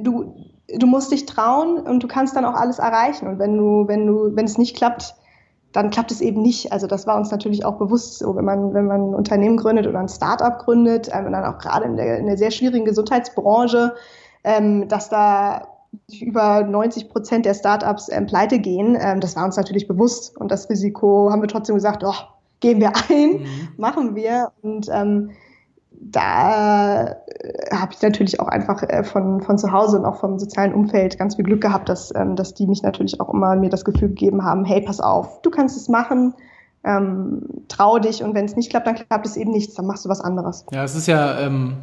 du, 0.00 0.34
du 0.66 0.86
musst 0.86 1.12
dich 1.12 1.26
trauen 1.26 1.78
und 1.78 2.02
du 2.02 2.08
kannst 2.08 2.34
dann 2.36 2.46
auch 2.46 2.54
alles 2.54 2.78
erreichen. 2.78 3.28
Und 3.28 3.38
wenn 3.38 3.56
du, 3.56 3.86
wenn 3.86 4.06
du, 4.06 4.34
wenn 4.34 4.46
es 4.46 4.56
nicht 4.56 4.76
klappt, 4.76 5.14
dann 5.72 5.90
klappt 5.90 6.10
es 6.10 6.22
eben 6.22 6.40
nicht. 6.40 6.72
Also 6.72 6.86
das 6.86 7.06
war 7.06 7.18
uns 7.18 7.30
natürlich 7.30 7.66
auch 7.66 7.76
bewusst 7.76 8.18
so, 8.18 8.34
wenn 8.34 8.46
man, 8.46 8.72
wenn 8.72 8.86
man 8.86 9.10
ein 9.10 9.14
Unternehmen 9.14 9.58
gründet 9.58 9.86
oder 9.86 9.98
ein 9.98 10.08
Startup 10.08 10.58
gründet, 10.58 11.10
ähm, 11.12 11.26
und 11.26 11.32
dann 11.32 11.44
auch 11.44 11.58
gerade 11.58 11.84
in 11.84 11.96
der, 11.96 12.18
in 12.18 12.26
der 12.26 12.38
sehr 12.38 12.50
schwierigen 12.50 12.86
Gesundheitsbranche, 12.86 13.94
ähm, 14.42 14.88
dass 14.88 15.10
da 15.10 15.68
über 16.20 16.62
90 16.62 17.10
Prozent 17.10 17.44
der 17.44 17.54
Startups 17.54 18.08
ähm, 18.10 18.26
pleite 18.26 18.58
gehen. 18.58 18.96
Ähm, 18.98 19.20
das 19.20 19.36
war 19.36 19.44
uns 19.44 19.56
natürlich 19.56 19.86
bewusst 19.86 20.34
und 20.38 20.50
das 20.50 20.70
Risiko 20.70 21.30
haben 21.30 21.42
wir 21.42 21.48
trotzdem 21.48 21.74
gesagt, 21.74 22.02
oh, 22.02 22.14
gehen 22.60 22.80
wir 22.80 22.92
ein, 23.08 23.40
mhm. 23.40 23.68
machen 23.76 24.14
wir. 24.14 24.52
Und 24.62 24.88
ähm, 24.92 25.30
da 26.00 27.06
äh, 27.08 27.74
habe 27.74 27.92
ich 27.92 28.02
natürlich 28.02 28.40
auch 28.40 28.48
einfach 28.48 28.82
äh, 28.82 29.02
von, 29.02 29.40
von 29.40 29.58
zu 29.58 29.72
Hause 29.72 29.98
und 29.98 30.04
auch 30.04 30.20
vom 30.20 30.38
sozialen 30.38 30.72
Umfeld 30.72 31.18
ganz 31.18 31.36
viel 31.36 31.44
Glück 31.44 31.60
gehabt, 31.60 31.88
dass, 31.88 32.14
ähm, 32.14 32.36
dass 32.36 32.54
die 32.54 32.66
mich 32.66 32.82
natürlich 32.82 33.20
auch 33.20 33.32
immer 33.32 33.56
mir 33.56 33.70
das 33.70 33.84
Gefühl 33.84 34.08
gegeben 34.08 34.44
haben, 34.44 34.64
hey, 34.64 34.80
pass 34.80 35.00
auf, 35.00 35.42
du 35.42 35.50
kannst 35.50 35.76
es 35.76 35.88
machen, 35.88 36.34
ähm, 36.84 37.42
trau 37.68 37.98
dich 37.98 38.22
und 38.22 38.34
wenn 38.34 38.44
es 38.44 38.56
nicht 38.56 38.70
klappt, 38.70 38.86
dann 38.86 38.94
klappt 38.94 39.26
es 39.26 39.36
eben 39.36 39.50
nichts, 39.50 39.74
dann 39.74 39.86
machst 39.86 40.04
du 40.04 40.08
was 40.08 40.20
anderes. 40.20 40.64
Ja, 40.70 40.84
es 40.84 40.94
ist 40.94 41.08
ja, 41.08 41.40
ähm, 41.40 41.76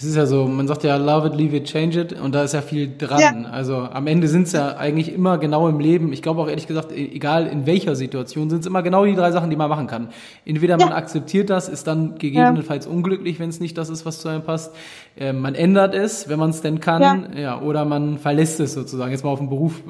es 0.00 0.06
ist 0.06 0.16
ja 0.16 0.24
so, 0.24 0.46
man 0.46 0.66
sagt 0.66 0.82
ja 0.82 0.96
love 0.96 1.26
it, 1.26 1.34
leave 1.34 1.54
it, 1.54 1.66
change 1.66 2.00
it 2.00 2.18
und 2.18 2.34
da 2.34 2.42
ist 2.42 2.54
ja 2.54 2.62
viel 2.62 2.96
dran. 2.96 3.20
Ja. 3.20 3.50
Also 3.50 3.76
am 3.76 4.06
Ende 4.06 4.28
sind 4.28 4.46
es 4.46 4.52
ja 4.52 4.78
eigentlich 4.78 5.12
immer 5.12 5.36
genau 5.36 5.68
im 5.68 5.78
Leben, 5.78 6.14
ich 6.14 6.22
glaube 6.22 6.40
auch 6.40 6.48
ehrlich 6.48 6.66
gesagt, 6.66 6.90
e-, 6.90 7.12
egal 7.12 7.46
in 7.46 7.66
welcher 7.66 7.94
Situation, 7.94 8.48
sind 8.48 8.60
es 8.60 8.66
immer 8.66 8.82
genau 8.82 9.04
die 9.04 9.14
drei 9.14 9.30
Sachen, 9.30 9.50
die 9.50 9.56
man 9.56 9.68
machen 9.68 9.88
kann. 9.88 10.08
Entweder 10.46 10.78
man 10.78 10.92
akzeptiert 10.92 11.50
das, 11.50 11.68
ist 11.68 11.86
dann 11.86 12.14
gegebenenfalls 12.16 12.86
ja. 12.86 12.90
unglücklich, 12.90 13.38
wenn 13.40 13.50
es 13.50 13.60
nicht 13.60 13.76
das 13.76 13.90
ist, 13.90 14.06
was 14.06 14.20
zu 14.20 14.28
einem 14.28 14.42
passt. 14.42 14.74
Äh, 15.18 15.34
man 15.34 15.54
ändert 15.54 15.94
es, 15.94 16.30
wenn 16.30 16.38
man 16.38 16.48
es 16.48 16.62
denn 16.62 16.80
kann, 16.80 17.36
ja. 17.36 17.60
oder 17.60 17.84
man 17.84 18.16
verlässt 18.16 18.58
es 18.60 18.72
sozusagen. 18.72 19.10
Jetzt 19.10 19.22
mal 19.22 19.30
auf 19.30 19.40
den 19.40 19.50
Beruf 19.50 19.82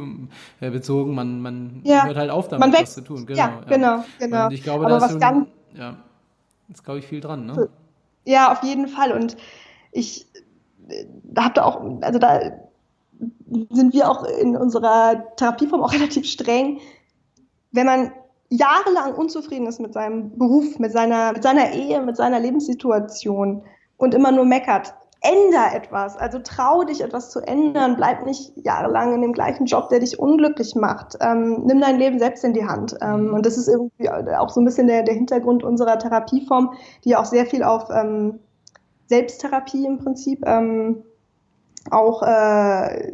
äh, 0.61 0.71
bezogen, 0.71 1.15
man, 1.15 1.41
man 1.41 1.83
hört 1.85 2.17
halt 2.17 2.31
auf 2.31 2.49
damit, 2.49 2.83
was 2.83 2.95
zu 2.95 3.03
tun. 3.03 3.27
Genau, 3.27 3.39
ja, 3.39 3.61
genau, 3.69 4.05
genau. 4.19 4.47
Und 4.47 4.53
ich 4.55 4.65
glaube, 4.65 4.87
da 4.87 4.97
ist, 4.97 5.21
ja, 5.79 5.95
ist, 6.69 6.85
glaube 6.85 6.99
ich, 6.99 7.07
viel 7.07 7.21
dran. 7.21 7.47
Ne? 7.47 7.69
Ja, 8.25 8.51
auf 8.51 8.65
jeden 8.65 8.89
Fall. 8.89 9.13
Und 9.13 9.37
ich 9.93 10.27
da 11.25 11.45
habt 11.45 11.59
ihr 11.59 11.67
auch, 11.67 11.81
also 12.01 12.19
da 12.19 12.41
sind 13.71 13.93
wir 13.93 14.11
auch 14.11 14.25
in 14.25 14.57
unserer 14.57 15.35
Therapieform 15.37 15.83
auch 15.83 15.93
relativ 15.95 16.27
streng. 16.27 16.81
Wenn 17.73 17.87
man 17.87 18.13
jahrelang 18.49 19.15
unzufrieden 19.15 19.67
ist 19.67 19.81
mit 19.81 19.93
seinem 19.93 20.37
Beruf, 20.37 20.79
mit 20.79 20.93
seiner, 20.93 21.33
mit 21.33 21.43
seiner 21.43 21.73
Ehe, 21.73 22.03
mit 22.03 22.17
seiner 22.17 22.41
Lebenssituation 22.41 23.63
und 23.97 24.15
immer 24.15 24.33
nur 24.33 24.45
meckert, 24.45 24.95
änder 25.23 25.75
etwas. 25.75 26.17
Also 26.17 26.39
trau 26.39 26.83
dich, 26.83 27.03
etwas 27.03 27.31
zu 27.31 27.41
ändern. 27.41 27.97
Bleib 27.97 28.25
nicht 28.25 28.53
jahrelang 28.57 29.15
in 29.15 29.21
dem 29.21 29.35
gleichen 29.35 29.67
Job, 29.67 29.91
der 29.91 30.01
dich 30.01 30.19
unglücklich 30.19 30.75
macht. 30.75 31.17
Ähm, 31.21 31.63
nimm 31.67 31.81
dein 31.81 31.99
Leben 31.99 32.19
selbst 32.19 32.43
in 32.43 32.55
die 32.55 32.67
Hand. 32.67 32.97
Ähm, 33.03 33.35
und 33.35 33.45
das 33.45 33.59
ist 33.59 33.69
irgendwie 33.69 34.09
auch 34.09 34.49
so 34.49 34.61
ein 34.61 34.65
bisschen 34.65 34.87
der, 34.87 35.03
der 35.03 35.15
Hintergrund 35.15 35.63
unserer 35.63 35.99
Therapieform, 35.99 36.73
die 37.05 37.17
auch 37.17 37.27
sehr 37.27 37.45
viel 37.45 37.63
auf 37.63 37.89
ähm, 37.91 38.41
Selbsttherapie 39.11 39.85
im 39.85 39.99
Prinzip 39.99 40.43
ähm, 40.47 41.03
auch 41.91 42.23
äh, 42.23 43.13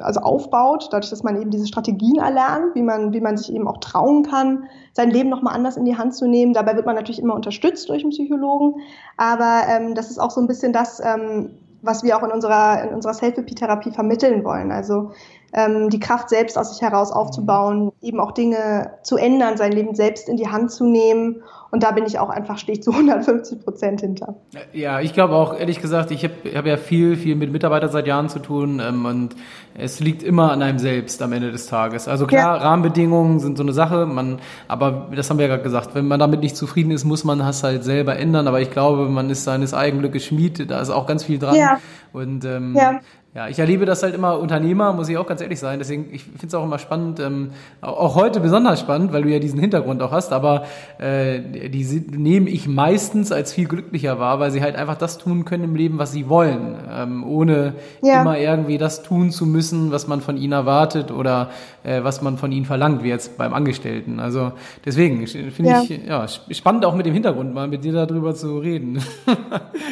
also 0.00 0.20
aufbaut, 0.20 0.88
dadurch, 0.90 1.08
dass 1.08 1.22
man 1.22 1.40
eben 1.40 1.50
diese 1.50 1.66
Strategien 1.66 2.18
erlernt, 2.18 2.74
wie 2.74 2.82
man, 2.82 3.14
wie 3.14 3.20
man 3.20 3.38
sich 3.38 3.52
eben 3.52 3.66
auch 3.66 3.78
trauen 3.78 4.24
kann, 4.24 4.64
sein 4.92 5.10
Leben 5.10 5.30
nochmal 5.30 5.54
anders 5.54 5.78
in 5.78 5.86
die 5.86 5.96
Hand 5.96 6.14
zu 6.14 6.26
nehmen. 6.26 6.52
Dabei 6.52 6.76
wird 6.76 6.84
man 6.84 6.96
natürlich 6.96 7.20
immer 7.20 7.34
unterstützt 7.34 7.88
durch 7.88 8.02
einen 8.02 8.10
Psychologen, 8.10 8.80
aber 9.16 9.62
ähm, 9.68 9.94
das 9.94 10.10
ist 10.10 10.18
auch 10.18 10.30
so 10.30 10.40
ein 10.40 10.46
bisschen 10.46 10.74
das, 10.74 11.00
ähm, 11.00 11.50
was 11.80 12.04
wir 12.04 12.16
auch 12.16 12.22
in 12.22 12.30
unserer, 12.30 12.82
in 12.82 12.94
unserer 12.94 13.14
Self-Therapie 13.14 13.90
vermitteln 13.90 14.44
wollen. 14.44 14.70
Also 14.70 15.12
ähm, 15.52 15.90
die 15.90 16.00
Kraft 16.00 16.30
selbst 16.30 16.56
aus 16.56 16.72
sich 16.72 16.82
heraus 16.82 17.12
aufzubauen, 17.12 17.92
eben 18.00 18.20
auch 18.20 18.32
Dinge 18.32 18.92
zu 19.02 19.16
ändern, 19.16 19.56
sein 19.56 19.72
Leben 19.72 19.94
selbst 19.94 20.28
in 20.28 20.36
die 20.36 20.48
Hand 20.48 20.70
zu 20.70 20.84
nehmen. 20.84 21.42
Und 21.70 21.82
da 21.82 21.90
bin 21.92 22.04
ich 22.04 22.18
auch 22.18 22.28
einfach, 22.28 22.58
stehe 22.58 22.76
ich 22.76 22.82
zu 22.82 22.90
150 22.92 23.64
Prozent 23.64 24.02
hinter. 24.02 24.34
Ja, 24.74 25.00
ich 25.00 25.14
glaube 25.14 25.34
auch, 25.34 25.58
ehrlich 25.58 25.80
gesagt, 25.80 26.10
ich 26.10 26.22
habe 26.22 26.34
hab 26.54 26.66
ja 26.66 26.76
viel, 26.76 27.16
viel 27.16 27.34
mit 27.34 27.50
Mitarbeitern 27.50 27.90
seit 27.90 28.06
Jahren 28.06 28.28
zu 28.28 28.40
tun 28.40 28.80
ähm, 28.86 29.06
und 29.06 29.36
es 29.74 30.00
liegt 30.00 30.22
immer 30.22 30.52
an 30.52 30.62
einem 30.62 30.78
selbst 30.78 31.22
am 31.22 31.32
Ende 31.32 31.50
des 31.50 31.66
Tages. 31.66 32.08
Also 32.08 32.26
klar, 32.26 32.56
ja. 32.56 32.62
Rahmenbedingungen 32.62 33.40
sind 33.40 33.56
so 33.56 33.62
eine 33.62 33.72
Sache, 33.72 34.04
man, 34.04 34.38
aber 34.68 35.08
das 35.14 35.30
haben 35.30 35.38
wir 35.38 35.46
ja 35.46 35.52
gerade 35.52 35.62
gesagt, 35.62 35.94
wenn 35.94 36.06
man 36.06 36.20
damit 36.20 36.40
nicht 36.40 36.56
zufrieden 36.58 36.90
ist, 36.90 37.04
muss 37.04 37.24
man 37.24 37.38
das 37.38 37.62
halt 37.62 37.84
selber 37.84 38.18
ändern. 38.18 38.48
Aber 38.48 38.60
ich 38.60 38.70
glaube, 38.70 39.08
man 39.08 39.30
ist 39.30 39.44
seines 39.44 39.72
eigenen 39.72 40.02
Glückes 40.02 40.26
Schmied, 40.26 40.70
da 40.70 40.80
ist 40.80 40.90
auch 40.90 41.06
ganz 41.06 41.24
viel 41.24 41.38
dran. 41.38 41.56
Ja. 41.56 41.78
Und 42.12 42.44
ähm, 42.44 42.74
ja. 42.76 43.00
Ja, 43.34 43.48
ich 43.48 43.58
erlebe 43.58 43.86
das 43.86 44.02
halt 44.02 44.14
immer 44.14 44.38
Unternehmer, 44.38 44.92
muss 44.92 45.08
ich 45.08 45.16
auch 45.16 45.26
ganz 45.26 45.40
ehrlich 45.40 45.58
sein. 45.58 45.78
Deswegen, 45.78 46.12
ich 46.12 46.22
finde 46.22 46.48
es 46.48 46.54
auch 46.54 46.64
immer 46.64 46.78
spannend, 46.78 47.18
ähm, 47.18 47.52
auch 47.80 48.14
heute 48.14 48.40
besonders 48.40 48.78
spannend, 48.78 49.14
weil 49.14 49.22
du 49.22 49.30
ja 49.30 49.38
diesen 49.38 49.58
Hintergrund 49.58 50.02
auch 50.02 50.12
hast, 50.12 50.34
aber 50.34 50.66
äh, 50.98 51.40
die 51.70 52.04
nehme 52.10 52.50
ich 52.50 52.68
meistens 52.68 53.32
als 53.32 53.54
viel 53.54 53.66
glücklicher 53.66 54.18
wahr, 54.18 54.38
weil 54.38 54.50
sie 54.50 54.60
halt 54.60 54.76
einfach 54.76 54.96
das 54.96 55.16
tun 55.16 55.46
können 55.46 55.64
im 55.64 55.74
Leben, 55.74 55.98
was 55.98 56.12
sie 56.12 56.28
wollen, 56.28 56.76
ähm, 56.92 57.24
ohne 57.26 57.72
ja. 58.02 58.20
immer 58.20 58.36
irgendwie 58.36 58.76
das 58.76 59.02
tun 59.02 59.30
zu 59.30 59.46
müssen, 59.46 59.92
was 59.92 60.06
man 60.06 60.20
von 60.20 60.36
ihnen 60.36 60.52
erwartet 60.52 61.10
oder 61.10 61.48
äh, 61.84 62.04
was 62.04 62.20
man 62.20 62.36
von 62.36 62.52
ihnen 62.52 62.66
verlangt, 62.66 63.02
wie 63.02 63.08
jetzt 63.08 63.38
beim 63.38 63.54
Angestellten. 63.54 64.20
Also 64.20 64.52
deswegen 64.84 65.26
finde 65.26 65.70
ja. 65.70 65.80
ich 65.80 66.06
ja, 66.06 66.26
spannend 66.28 66.84
auch 66.84 66.94
mit 66.94 67.06
dem 67.06 67.14
Hintergrund 67.14 67.54
mal 67.54 67.66
mit 67.66 67.82
dir 67.82 67.94
darüber 67.94 68.34
zu 68.34 68.58
reden. 68.58 69.02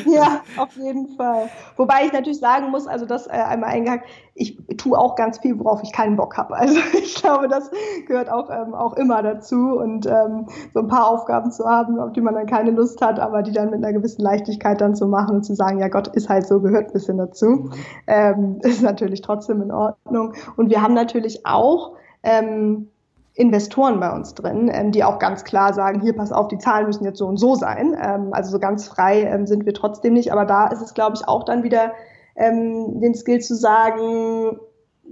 ja, 0.07 0.43
auf 0.59 0.77
jeden 0.77 1.17
Fall. 1.17 1.49
Wobei 1.79 2.05
ich 2.05 2.13
natürlich 2.13 2.39
sagen 2.39 2.71
muss, 2.71 2.87
also 2.87 3.07
das 3.07 3.30
äh, 3.31 3.43
einmal 3.43 3.71
eingehakt, 3.71 4.07
ich 4.35 4.59
tue 4.77 4.99
auch 4.99 5.17
ganz 5.17 5.39
viel, 5.39 5.59
worauf 5.59 5.83
ich 5.83 5.93
keinen 5.93 6.17
Bock 6.17 6.37
habe. 6.37 6.55
Also 6.61 6.79
ich 6.95 7.15
glaube, 7.15 7.49
das 7.49 7.71
gehört 8.07 8.31
auch, 8.31 8.51
ähm, 8.51 8.75
auch 8.75 8.95
immer 8.95 9.23
dazu 9.23 9.79
und 9.79 10.07
ähm, 10.07 10.47
so 10.73 10.81
ein 10.81 10.89
paar 10.89 11.09
Aufgaben 11.09 11.51
zu 11.53 11.65
haben, 11.65 11.99
auf 11.99 12.13
die 12.13 12.21
man 12.21 12.35
dann 12.35 12.47
keine 12.47 12.71
Lust 12.71 13.01
hat, 13.01 13.19
aber 13.19 13.43
die 13.43 13.53
dann 13.53 13.71
mit 13.71 13.85
einer 13.85 13.93
gewissen 13.93 14.23
Leichtigkeit 14.23 14.81
dann 14.81 14.95
zu 14.95 15.07
machen 15.07 15.37
und 15.37 15.43
zu 15.45 15.55
sagen, 15.55 15.79
ja 15.79 15.89
Gott 15.89 16.09
ist 16.09 16.29
halt 16.29 16.47
so, 16.47 16.61
gehört 16.61 16.89
ein 16.89 16.93
bisschen 16.93 17.19
dazu, 17.19 17.47
mhm. 17.47 17.73
ähm, 18.07 18.59
ist 18.63 18.83
natürlich 18.83 19.23
trotzdem 19.23 19.63
in 19.63 19.73
Ordnung. 19.73 20.35
Und 20.57 20.71
wir 20.71 20.83
haben 20.83 20.95
natürlich 20.95 21.47
auch 21.47 21.97
ähm, 22.23 22.89
Investoren 23.35 24.01
bei 24.01 24.13
uns 24.13 24.35
drin, 24.35 24.71
ähm, 24.73 24.93
die 24.93 25.05
auch 25.05 25.19
ganz 25.19 25.45
klar 25.45 25.73
sagen, 25.73 26.01
hier 26.01 26.15
pass 26.15 26.33
auf, 26.33 26.49
die 26.49 26.59
Zahlen 26.59 26.87
müssen 26.87 27.05
jetzt 27.05 27.19
so 27.19 27.27
und 27.27 27.39
so 27.39 27.55
sein. 27.55 27.97
Ähm, 28.01 28.31
also 28.33 28.51
so 28.51 28.59
ganz 28.59 28.87
frei 28.89 29.23
ähm, 29.23 29.47
sind 29.47 29.65
wir 29.67 29.73
trotzdem 29.73 30.13
nicht. 30.13 30.33
Aber 30.33 30.45
da 30.45 30.67
ist 30.67 30.83
es, 30.83 30.95
glaube 30.95 31.17
ich, 31.17 31.27
auch 31.29 31.45
dann 31.45 31.63
wieder 31.63 31.93
ähm, 32.41 33.01
den 33.01 33.15
Skill 33.15 33.41
zu 33.41 33.55
sagen, 33.55 34.59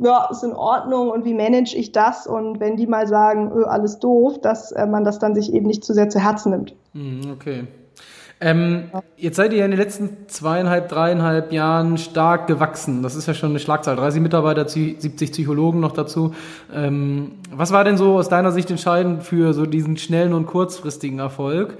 ja, 0.00 0.28
ist 0.30 0.44
in 0.44 0.52
Ordnung 0.52 1.11
und 1.11 1.25
wie 1.25 1.35
manage 1.35 1.76
ich 1.76 1.92
das? 1.92 2.26
Und 2.26 2.61
wenn 2.61 2.76
die 2.76 2.87
mal 2.87 3.06
sagen, 3.06 3.52
öh, 3.52 3.64
alles 3.64 3.99
doof, 3.99 4.40
dass 4.40 4.73
äh, 4.73 4.87
man 4.87 5.04
das 5.04 5.18
dann 5.18 5.35
sich 5.35 5.52
eben 5.52 5.66
nicht 5.66 5.85
zu 5.85 5.92
sehr 5.92 6.08
zu 6.08 6.20
Herzen 6.20 6.50
nimmt. 6.50 6.75
Mhm, 6.94 7.32
okay. 7.32 7.64
Ähm, 8.40 8.90
jetzt 9.16 9.35
seid 9.35 9.52
ihr 9.52 9.64
in 9.64 9.73
den 9.73 9.80
letzten 9.80 10.28
zweieinhalb, 10.28 10.88
dreieinhalb 10.88 11.52
Jahren 11.52 11.99
stark 11.99 12.47
gewachsen. 12.47 13.02
Das 13.02 13.16
ist 13.16 13.26
ja 13.26 13.35
schon 13.35 13.50
eine 13.50 13.58
Schlagzahl. 13.58 13.97
30 13.97 14.23
Mitarbeiter, 14.23 14.68
70 14.68 15.32
Psychologen 15.32 15.80
noch 15.80 15.92
dazu. 15.92 16.35
Ähm, 16.73 17.32
was 17.50 17.73
war 17.73 17.82
denn 17.82 17.97
so 17.97 18.16
aus 18.16 18.28
deiner 18.28 18.52
Sicht 18.52 18.70
entscheidend 18.70 19.25
für 19.25 19.54
so 19.54 19.66
diesen 19.66 19.97
schnellen 19.97 20.35
und 20.35 20.47
kurzfristigen 20.47 21.18
Erfolg? 21.18 21.78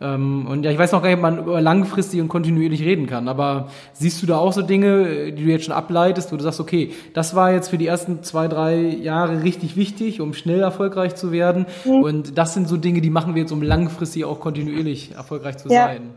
Ähm, 0.00 0.46
und 0.46 0.64
ja, 0.64 0.70
ich 0.70 0.78
weiß 0.78 0.92
noch 0.92 1.02
gar 1.02 1.08
nicht, 1.08 1.18
ob 1.18 1.22
man 1.22 1.38
über 1.38 1.60
langfristig 1.60 2.20
und 2.20 2.28
kontinuierlich 2.28 2.82
reden 2.82 3.06
kann, 3.06 3.28
aber 3.28 3.68
siehst 3.92 4.22
du 4.22 4.26
da 4.26 4.38
auch 4.38 4.52
so 4.52 4.62
Dinge, 4.62 5.32
die 5.32 5.44
du 5.44 5.50
jetzt 5.50 5.64
schon 5.64 5.74
ableitest, 5.74 6.32
wo 6.32 6.36
du 6.36 6.42
sagst, 6.42 6.60
okay, 6.60 6.92
das 7.14 7.34
war 7.34 7.52
jetzt 7.52 7.68
für 7.68 7.78
die 7.78 7.86
ersten 7.86 8.22
zwei, 8.22 8.48
drei 8.48 8.76
Jahre 8.76 9.42
richtig 9.42 9.76
wichtig, 9.76 10.20
um 10.20 10.34
schnell 10.34 10.60
erfolgreich 10.60 11.16
zu 11.16 11.32
werden. 11.32 11.66
Mhm. 11.84 12.02
Und 12.02 12.38
das 12.38 12.54
sind 12.54 12.68
so 12.68 12.76
Dinge, 12.76 13.00
die 13.00 13.10
machen 13.10 13.34
wir 13.34 13.42
jetzt, 13.42 13.52
um 13.52 13.62
langfristig 13.62 14.24
auch 14.24 14.40
kontinuierlich 14.40 15.12
erfolgreich 15.16 15.58
zu 15.58 15.68
ja. 15.68 15.86
sein. 15.86 16.14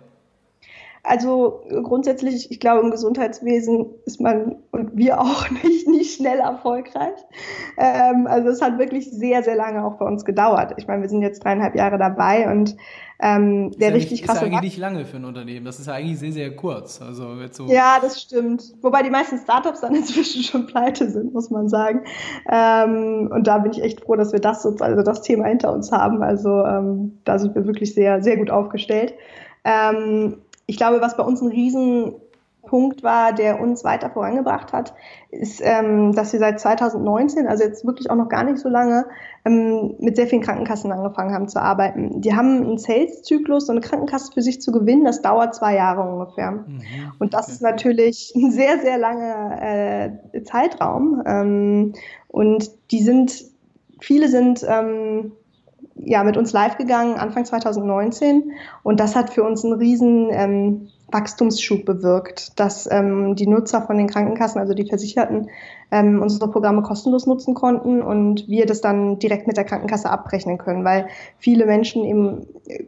Also 1.04 1.64
grundsätzlich, 1.84 2.52
ich 2.52 2.60
glaube, 2.60 2.82
im 2.82 2.92
Gesundheitswesen 2.92 3.88
ist 4.06 4.22
man 4.22 4.58
und 4.72 4.96
wir 4.96 5.20
auch 5.20 5.50
nicht, 5.64 5.88
nicht 5.88 6.16
schnell 6.16 6.40
erfolgreich. 6.40 7.18
Ähm, 7.78 8.28
also 8.28 8.50
es 8.50 8.62
hat 8.62 8.78
wirklich 8.78 9.10
sehr, 9.10 9.42
sehr 9.44 9.56
lange 9.56 9.84
auch 9.84 9.98
bei 9.98 10.06
uns 10.06 10.26
gedauert. 10.26 10.74
Ich 10.78 10.88
meine, 10.88 11.02
wir 11.02 11.10
sind 11.10 11.22
jetzt 11.24 11.44
dreieinhalb 11.44 11.76
Jahre 11.76 11.98
dabei 11.98 12.52
und 12.52 12.76
ähm, 13.24 13.72
der 13.78 13.90
ja 13.90 13.94
richtig 13.96 14.22
nicht, 14.22 14.26
krasse. 14.26 14.40
Ist 14.40 14.46
eigentlich 14.46 14.62
nicht 14.62 14.78
lange 14.78 15.06
für 15.06 15.18
ein 15.18 15.26
Unternehmen. 15.26 15.64
Das 15.66 15.80
ist 15.80 15.88
ja 15.88 15.94
eigentlich 15.94 16.18
sehr, 16.18 16.32
sehr 16.32 16.56
kurz. 16.56 17.02
Also 17.02 17.36
jetzt 17.36 17.58
so 17.58 17.68
ja, 17.68 17.98
das 18.02 18.20
stimmt. 18.20 18.64
Wobei 18.82 19.04
die 19.04 19.12
meisten 19.12 19.38
Startups 19.38 19.82
dann 19.82 19.94
inzwischen 19.96 20.44
schon 20.44 20.66
pleite 20.66 21.10
sind, 21.10 21.34
muss 21.34 21.52
man 21.52 21.70
sagen. 21.70 22.02
Ähm, 22.52 23.30
und 23.32 23.46
da 23.46 23.60
bin 23.60 23.72
ich 23.72 23.84
echt 23.84 24.02
froh, 24.02 24.16
dass 24.16 24.34
wir 24.34 24.40
das 24.40 24.64
so, 24.64 24.76
also 24.80 25.04
das 25.04 25.22
Thema 25.22 25.46
hinter 25.46 25.72
uns 25.72 25.92
haben. 25.92 26.24
Also 26.24 26.64
ähm, 26.66 27.20
da 27.24 27.38
sind 27.38 27.54
wir 27.54 27.66
wirklich 27.66 27.94
sehr, 27.94 28.24
sehr 28.24 28.38
gut 28.38 28.50
aufgestellt. 28.50 29.14
Ähm, 29.64 30.38
ich 30.72 30.78
glaube, 30.78 31.02
was 31.02 31.18
bei 31.18 31.24
uns 31.24 31.42
ein 31.42 31.50
Riesenpunkt 31.50 33.04
war, 33.04 33.34
der 33.34 33.60
uns 33.60 33.84
weiter 33.84 34.10
vorangebracht 34.10 34.72
hat, 34.72 34.94
ist, 35.30 35.60
ähm, 35.62 36.14
dass 36.16 36.32
wir 36.32 36.40
seit 36.40 36.62
2019, 36.62 37.46
also 37.46 37.66
jetzt 37.66 37.86
wirklich 37.86 38.10
auch 38.10 38.16
noch 38.16 38.30
gar 38.30 38.46
nicht 38.46 38.58
so 38.58 38.70
lange, 38.70 39.06
ähm, 39.44 39.96
mit 40.00 40.16
sehr 40.16 40.28
vielen 40.28 40.42
Krankenkassen 40.42 40.94
angefangen 40.94 41.34
haben 41.34 41.50
zu 41.50 41.62
arbeiten. 41.62 42.22
Die 42.22 42.34
haben 42.34 42.62
einen 42.62 42.78
Sales-Zyklus, 42.78 43.66
so 43.66 43.74
eine 43.74 43.82
Krankenkasse 43.82 44.32
für 44.32 44.42
sich 44.42 44.62
zu 44.62 44.72
gewinnen, 44.72 45.04
das 45.04 45.22
dauert 45.22 45.54
zwei 45.56 45.76
Jahre 45.76 46.10
ungefähr. 46.10 46.52
Mhm. 46.52 46.82
Und 47.20 47.34
das 47.34 47.50
ist 47.50 47.62
natürlich 47.62 48.32
ein 48.34 48.52
sehr, 48.52 48.80
sehr 48.80 48.98
langer 48.98 49.62
äh, 49.62 50.44
Zeitraum. 50.44 51.22
Ähm, 51.26 51.94
und 52.30 52.72
die 52.92 53.04
sind, 53.04 53.44
viele 54.00 54.30
sind 54.30 54.66
ähm, 54.66 55.34
ja, 55.96 56.24
mit 56.24 56.38
uns 56.38 56.54
live 56.54 56.78
gegangen 56.78 57.16
Anfang 57.16 57.46
2019 57.46 58.52
und 58.84 59.00
das 59.00 59.16
hat 59.16 59.30
für 59.32 59.44
uns 59.44 59.64
einen 59.64 59.74
riesen 59.74 60.30
ähm, 60.32 60.88
Wachstumsschub 61.12 61.86
bewirkt, 61.86 62.60
dass 62.60 62.90
ähm, 62.92 63.36
die 63.36 63.48
Nutzer 63.48 63.82
von 63.82 63.98
den 63.98 64.08
Krankenkassen, 64.08 64.60
also 64.60 64.74
die 64.74 64.88
Versicherten, 64.88 65.50
ähm, 65.92 66.22
unsere 66.22 66.50
Programme 66.50 66.82
kostenlos 66.82 67.28
nutzen 67.28 67.54
konnten 67.54 68.02
und 68.02 68.48
wir 68.48 68.66
das 68.66 68.82
dann 68.82 69.20
direkt 69.20 69.46
mit 69.46 69.58
der 69.58 69.66
Krankenkasse 69.66 70.10
abrechnen 70.10 70.58
können, 70.58 70.86
weil 70.86 71.08
viele 71.38 71.66
Menschen 71.66 72.06
eben 72.06 72.48
äh, 72.66 72.86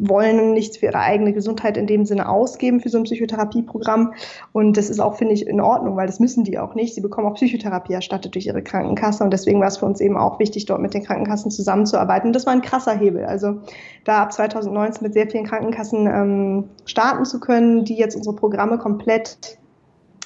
wollen 0.00 0.54
nichts 0.54 0.78
für 0.78 0.86
ihre 0.86 1.00
eigene 1.00 1.32
Gesundheit 1.32 1.76
in 1.76 1.86
dem 1.86 2.04
Sinne 2.04 2.28
ausgeben 2.28 2.80
für 2.80 2.88
so 2.88 2.98
ein 2.98 3.04
Psychotherapieprogramm. 3.04 4.14
Und 4.52 4.76
das 4.76 4.90
ist 4.90 5.00
auch, 5.00 5.16
finde 5.16 5.34
ich, 5.34 5.46
in 5.46 5.60
Ordnung, 5.60 5.96
weil 5.96 6.06
das 6.06 6.20
müssen 6.20 6.44
die 6.44 6.58
auch 6.58 6.74
nicht. 6.74 6.94
Sie 6.94 7.00
bekommen 7.00 7.26
auch 7.26 7.34
Psychotherapie 7.34 7.92
erstattet 7.92 8.34
durch 8.34 8.46
ihre 8.46 8.62
Krankenkasse. 8.62 9.22
Und 9.22 9.32
deswegen 9.32 9.60
war 9.60 9.68
es 9.68 9.76
für 9.76 9.86
uns 9.86 10.00
eben 10.00 10.16
auch 10.16 10.38
wichtig, 10.38 10.66
dort 10.66 10.80
mit 10.80 10.94
den 10.94 11.04
Krankenkassen 11.04 11.50
zusammenzuarbeiten. 11.50 12.28
Und 12.28 12.36
das 12.36 12.46
war 12.46 12.52
ein 12.52 12.62
krasser 12.62 12.96
Hebel. 12.96 13.24
Also 13.24 13.60
da 14.04 14.22
ab 14.22 14.32
2019 14.32 15.02
mit 15.02 15.14
sehr 15.14 15.28
vielen 15.28 15.44
Krankenkassen 15.44 16.06
ähm, 16.06 16.64
starten 16.84 17.24
zu 17.24 17.40
können, 17.40 17.84
die 17.84 17.96
jetzt 17.96 18.16
unsere 18.16 18.34
Programme 18.34 18.78
komplett 18.78 19.58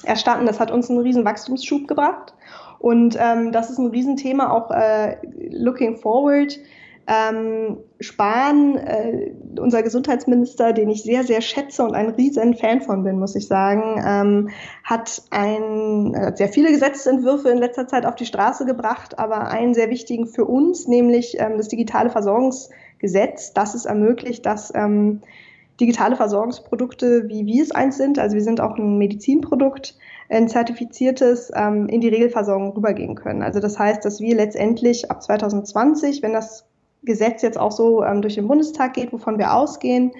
erstatten, 0.03 0.45
das 0.45 0.59
hat 0.59 0.71
uns 0.71 0.89
einen 0.89 0.99
riesen 0.99 1.25
Wachstumsschub 1.25 1.87
gebracht. 1.87 2.33
Und 2.79 3.17
ähm, 3.19 3.51
das 3.51 3.69
ist 3.69 3.77
ein 3.77 3.87
Riesenthema 3.87 4.51
auch 4.51 4.69
äh, 4.71 5.15
looking 5.51 5.95
forward. 5.97 6.59
Ähm, 7.05 7.77
Spahn, 7.99 8.77
äh, 8.77 9.31
unser 9.59 9.83
Gesundheitsminister, 9.83 10.71
den 10.71 10.89
ich 10.89 11.03
sehr, 11.03 11.23
sehr 11.23 11.41
schätze 11.41 11.83
und 11.83 11.95
ein 11.95 12.09
riesen 12.09 12.53
Fan 12.53 12.81
von 12.81 13.03
bin, 13.03 13.19
muss 13.19 13.35
ich 13.35 13.47
sagen, 13.47 14.01
ähm, 14.05 14.49
hat, 14.85 15.21
ein, 15.29 16.13
hat 16.15 16.37
sehr 16.37 16.47
viele 16.47 16.71
Gesetzentwürfe 16.71 17.49
in 17.49 17.57
letzter 17.57 17.87
Zeit 17.87 18.05
auf 18.05 18.15
die 18.15 18.25
Straße 18.25 18.65
gebracht, 18.65 19.19
aber 19.19 19.47
einen 19.47 19.73
sehr 19.73 19.89
wichtigen 19.89 20.27
für 20.27 20.45
uns, 20.45 20.87
nämlich 20.87 21.35
ähm, 21.39 21.57
das 21.57 21.67
digitale 21.67 22.09
Versorgungsgesetz, 22.09 23.53
das 23.53 23.75
es 23.75 23.83
ermöglicht, 23.83 24.45
dass 24.45 24.73
ähm, 24.73 25.21
digitale 25.79 26.15
Versorgungsprodukte, 26.15 27.27
wie 27.27 27.45
wir 27.45 27.63
es 27.63 27.71
eins 27.71 27.97
sind, 27.97 28.19
also 28.19 28.35
wir 28.35 28.43
sind 28.43 28.61
auch 28.61 28.77
ein 28.77 28.97
Medizinprodukt, 28.97 29.95
ein 30.29 30.47
zertifiziertes 30.47 31.51
ähm, 31.55 31.87
in 31.87 32.01
die 32.01 32.09
Regelversorgung 32.09 32.73
rübergehen 32.73 33.15
können. 33.15 33.43
Also 33.43 33.59
das 33.59 33.77
heißt, 33.77 34.05
dass 34.05 34.19
wir 34.19 34.35
letztendlich 34.35 35.11
ab 35.11 35.21
2020, 35.21 36.21
wenn 36.21 36.33
das 36.33 36.65
Gesetz 37.03 37.41
jetzt 37.41 37.59
auch 37.59 37.71
so 37.71 38.03
ähm, 38.03 38.21
durch 38.21 38.35
den 38.35 38.47
Bundestag 38.47 38.93
geht, 38.93 39.11
wovon 39.11 39.37
wir 39.37 39.53
ausgehen, 39.53 40.11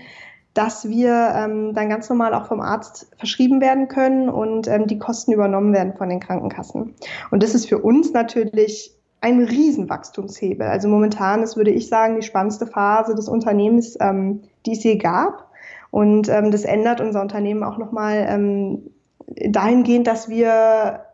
dass 0.54 0.88
wir 0.88 1.34
ähm, 1.36 1.74
dann 1.74 1.90
ganz 1.90 2.10
normal 2.10 2.34
auch 2.34 2.46
vom 2.46 2.62
Arzt 2.62 3.08
verschrieben 3.18 3.60
werden 3.60 3.88
können 3.88 4.30
und 4.30 4.68
ähm, 4.68 4.86
die 4.86 5.00
Kosten 5.00 5.32
übernommen 5.32 5.74
werden 5.74 5.94
von 5.94 6.10
den 6.10 6.20
Krankenkassen. 6.20 6.94
Und 7.32 7.44
das 7.44 7.56
ist 7.56 7.68
für 7.68 7.80
uns 7.80 8.14
natürlich 8.14 8.96
ein 9.24 9.42
Riesenwachstumshebel. 9.42 10.68
Also 10.68 10.90
momentan 10.90 11.44
ist, 11.44 11.56
würde 11.56 11.72
ich 11.72 11.88
sagen, 11.88 12.18
die 12.18 12.28
spannendste 12.28 12.68
Phase 12.68 13.16
des 13.16 13.30
Unternehmens, 13.30 13.98
ähm, 14.02 14.42
die 14.66 14.74
es 14.74 14.84
je 14.84 14.98
gab. 14.98 15.50
Und 15.92 16.28
ähm, 16.28 16.52
das 16.52 16.66
ändert 16.66 17.00
unser 17.00 17.22
Unternehmen 17.22 17.64
auch 17.64 17.78
nochmal 17.78 18.26
ähm, 18.28 18.92
dahingehend, 19.28 20.08
dass 20.08 20.28
wir 20.28 21.06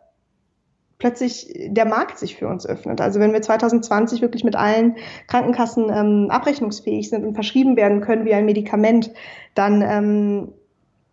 plötzlich 0.98 1.54
der 1.68 1.86
Markt 1.86 2.18
sich 2.18 2.36
für 2.36 2.48
uns 2.48 2.66
öffnet. 2.66 3.00
Also 3.00 3.20
wenn 3.20 3.32
wir 3.32 3.42
2020 3.42 4.22
wirklich 4.22 4.42
mit 4.42 4.56
allen 4.56 4.96
Krankenkassen 5.28 5.88
ähm, 5.88 6.30
abrechnungsfähig 6.30 7.08
sind 7.10 7.24
und 7.24 7.34
verschrieben 7.34 7.76
werden 7.76 8.00
können 8.00 8.24
wie 8.24 8.34
ein 8.34 8.44
Medikament, 8.44 9.12
dann 9.54 9.82
ähm, 9.82 10.52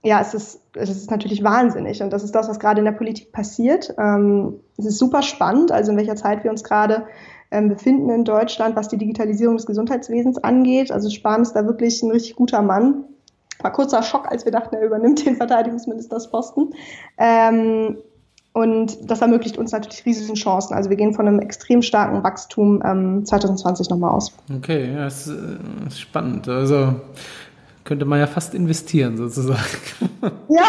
ja, 0.04 0.22
es 0.22 0.34
ist, 0.34 0.62
es 0.74 0.89
ist 0.89 1.12
natürlich 1.12 1.44
wahnsinnig. 1.44 2.01
Und 2.01 2.12
das 2.12 2.24
ist 2.24 2.34
das, 2.36 2.48
was 2.48 2.60
gerade 2.60 2.80
in 2.80 2.86
der 2.86 2.92
Politik 2.92 3.32
passiert. 3.32 3.94
Ähm, 3.98 4.60
es 4.77 4.86
ist 4.86 5.00
super 5.00 5.22
spannend, 5.22 5.72
also 5.72 5.92
in 5.92 5.98
welcher 5.98 6.16
Zeit 6.16 6.44
wir 6.44 6.51
uns 6.51 6.63
gerade 6.63 7.08
ähm, 7.51 7.70
befinden 7.70 8.10
in 8.10 8.24
Deutschland, 8.24 8.75
was 8.75 8.89
die 8.89 8.98
Digitalisierung 8.98 9.58
des 9.58 9.66
Gesundheitswesens 9.66 10.38
angeht. 10.38 10.92
Also 10.92 11.10
Spahn 11.10 11.42
ist 11.42 11.54
da 11.54 11.66
wirklich 11.66 12.04
ein 12.04 12.12
richtig 12.12 12.36
guter 12.36 12.62
Mann. 12.62 13.06
War 13.60 13.74
kurzer 13.74 14.04
Schock, 14.04 14.30
als 14.30 14.46
wir 14.46 14.51
dachten, 14.51 14.75
er 14.75 14.86
übernimmt 14.86 15.25
den 15.25 15.36
Verteidigungsministersposten. 15.38 16.74
Ähm, 17.18 17.98
und 18.54 19.12
das 19.12 19.22
ermöglicht 19.22 19.60
uns 19.60 19.72
natürlich 19.72 20.04
riesige 20.04 20.34
Chancen. 20.34 20.74
Also 20.74 20.89
wir 20.89 20.98
gehen 20.98 21.13
von 21.13 21.27
einem 21.27 21.39
extrem 21.39 21.84
starken 21.84 22.24
Wachstum 22.24 22.82
ähm, 22.84 23.24
2020 23.24 23.89
nochmal 23.89 24.12
aus. 24.12 24.34
Okay, 24.56 24.96
das 24.96 25.27
ist 25.27 26.00
spannend. 26.00 26.50
Also 26.50 26.96
könnte 27.88 28.06
man 28.06 28.20
ja 28.20 28.27
fast 28.27 28.53
investieren 28.53 29.17
sozusagen. 29.17 29.58
Ja, 30.50 30.63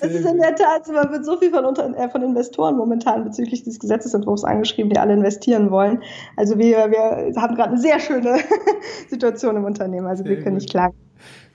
es 0.00 0.14
ist 0.14 0.24
in 0.24 0.38
der 0.38 0.54
Tat, 0.54 0.86
man 0.92 1.10
wird 1.10 1.24
so 1.24 1.38
viel 1.38 1.50
von, 1.50 1.64
äh, 1.94 2.08
von 2.08 2.22
Investoren 2.22 2.76
momentan 2.76 3.24
bezüglich 3.24 3.64
dieses 3.64 3.80
Gesetzesentwurfs 3.80 4.44
angeschrieben, 4.44 4.90
die 4.90 4.98
alle 4.98 5.14
investieren 5.14 5.70
wollen. 5.70 6.02
Also 6.36 6.56
wir, 6.56 6.90
wir 6.90 7.32
haben 7.40 7.56
gerade 7.56 7.70
eine 7.70 7.80
sehr 7.80 7.98
schöne 7.98 8.36
Situation 9.08 9.56
im 9.56 9.64
Unternehmen, 9.64 10.06
also 10.06 10.24
wir 10.24 10.40
können 10.40 10.56
nicht 10.56 10.70
klagen. 10.70 10.94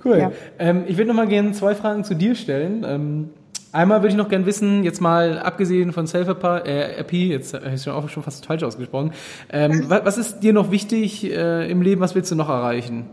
Cool. 0.04 0.18
Ja. 0.18 0.32
Ähm, 0.60 0.84
ich 0.88 0.98
würde 0.98 1.08
noch 1.08 1.16
mal 1.16 1.28
gerne 1.28 1.54
zwei 1.54 1.74
Fragen 1.74 2.04
zu 2.04 2.16
dir 2.16 2.36
stellen. 2.36 2.84
Ähm, 2.86 3.30
einmal 3.72 4.02
würde 4.02 4.10
ich 4.10 4.18
noch 4.18 4.30
gerne 4.30 4.46
wissen, 4.46 4.84
jetzt 4.84 5.00
mal 5.00 5.40
abgesehen 5.40 5.94
von 5.94 6.06
Self-RP, 6.06 7.14
äh, 7.14 7.28
jetzt 7.28 7.54
habe 7.54 7.74
ich 7.74 7.90
auch 7.90 8.10
schon 8.10 8.24
fast 8.24 8.46
falsch 8.46 8.64
ausgesprochen, 8.64 9.14
ähm, 9.52 9.86
was, 9.88 10.04
was, 10.04 10.18
ist 10.18 10.40
dir 10.42 10.52
noch 10.52 10.70
wichtig 10.70 11.32
äh, 11.32 11.72
im 11.72 11.82
Leben, 11.82 12.02
was 12.02 12.14
willst 12.14 12.30
du 12.32 12.36
noch 12.36 12.50
erreichen? 12.50 13.06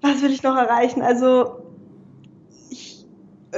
Was 0.00 0.22
will 0.22 0.30
ich 0.30 0.42
noch 0.42 0.56
erreichen? 0.56 1.02
Also 1.02 1.64
ich 2.70 3.06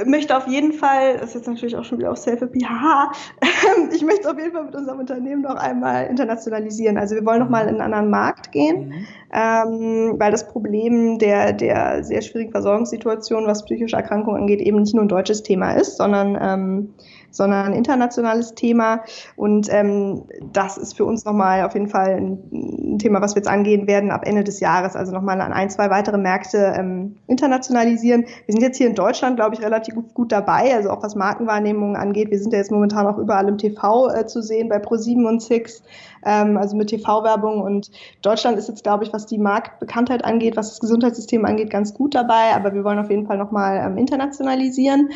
möchte 0.05 0.37
auf 0.37 0.47
jeden 0.47 0.73
Fall, 0.73 1.17
das 1.17 1.29
ist 1.29 1.35
jetzt 1.35 1.47
natürlich 1.47 1.75
auch 1.75 1.83
schon 1.83 1.99
wieder 1.99 2.11
auf 2.11 2.17
Self-Help, 2.17 2.53
haha, 2.65 3.11
ich 3.93 4.01
möchte 4.03 4.29
auf 4.31 4.37
jeden 4.37 4.53
Fall 4.53 4.63
mit 4.63 4.75
unserem 4.75 4.99
Unternehmen 4.99 5.41
noch 5.41 5.55
einmal 5.55 6.07
internationalisieren. 6.07 6.97
Also 6.97 7.15
wir 7.15 7.25
wollen 7.25 7.39
noch 7.39 7.49
mal 7.49 7.63
in 7.63 7.69
einen 7.69 7.81
anderen 7.81 8.09
Markt 8.09 8.51
gehen, 8.51 8.87
mhm. 8.87 9.05
ähm, 9.33 10.15
weil 10.17 10.31
das 10.31 10.47
Problem 10.47 11.19
der, 11.19 11.53
der 11.53 12.03
sehr 12.03 12.21
schwierigen 12.21 12.51
Versorgungssituation, 12.51 13.45
was 13.47 13.65
psychische 13.65 13.97
Erkrankungen 13.97 14.41
angeht, 14.41 14.61
eben 14.61 14.79
nicht 14.79 14.95
nur 14.95 15.03
ein 15.03 15.09
deutsches 15.09 15.43
Thema 15.43 15.73
ist, 15.73 15.97
sondern 15.97 16.37
ähm, 16.41 16.93
sondern 17.31 17.67
ein 17.67 17.73
internationales 17.73 18.53
Thema. 18.55 19.01
Und 19.35 19.67
ähm, 19.71 20.23
das 20.51 20.77
ist 20.77 20.95
für 20.95 21.05
uns 21.05 21.25
nochmal 21.25 21.63
auf 21.63 21.73
jeden 21.73 21.87
Fall 21.87 22.17
ein, 22.17 22.97
Thema, 22.99 23.21
was 23.21 23.35
wir 23.35 23.39
jetzt 23.39 23.47
angehen 23.47 23.87
werden 23.87 24.11
ab 24.11 24.23
Ende 24.25 24.43
des 24.43 24.59
Jahres. 24.59 24.95
Also 24.95 25.11
nochmal 25.11 25.41
an 25.41 25.53
ein, 25.53 25.69
zwei 25.69 25.89
weitere 25.89 26.17
Märkte 26.17 26.73
ähm, 26.77 27.15
internationalisieren. 27.27 28.25
Wir 28.45 28.53
sind 28.53 28.61
jetzt 28.61 28.77
hier 28.77 28.87
in 28.87 28.95
Deutschland, 28.95 29.37
glaube 29.37 29.55
ich, 29.55 29.61
relativ 29.61 29.95
gut 30.13 30.31
dabei, 30.31 30.75
also 30.75 30.89
auch 30.89 31.01
was 31.01 31.15
Markenwahrnehmungen 31.15 31.95
angeht. 31.95 32.29
Wir 32.29 32.39
sind 32.39 32.51
ja 32.51 32.59
jetzt 32.59 32.71
momentan 32.71 33.07
auch 33.07 33.17
überall 33.17 33.47
im 33.47 33.57
TV 33.57 34.09
äh, 34.09 34.25
zu 34.25 34.41
sehen, 34.41 34.69
bei 34.69 34.77
Pro7 34.77 35.27
und 35.27 35.41
Six, 35.41 35.81
ähm, 36.25 36.57
also 36.57 36.75
mit 36.75 36.89
TV-Werbung. 36.89 37.61
Und 37.61 37.91
Deutschland 38.21 38.57
ist 38.57 38.67
jetzt, 38.67 38.83
glaube 38.83 39.03
ich, 39.03 39.13
was 39.13 39.25
die 39.25 39.37
Marktbekanntheit 39.37 40.25
angeht, 40.25 40.57
was 40.57 40.69
das 40.69 40.79
Gesundheitssystem 40.79 41.45
angeht, 41.45 41.69
ganz 41.69 41.93
gut 41.93 42.13
dabei. 42.13 42.53
Aber 42.55 42.73
wir 42.73 42.83
wollen 42.83 42.99
auf 42.99 43.09
jeden 43.09 43.25
Fall 43.25 43.37
nochmal 43.37 43.81
ähm, 43.85 43.97
internationalisieren. 43.97 45.09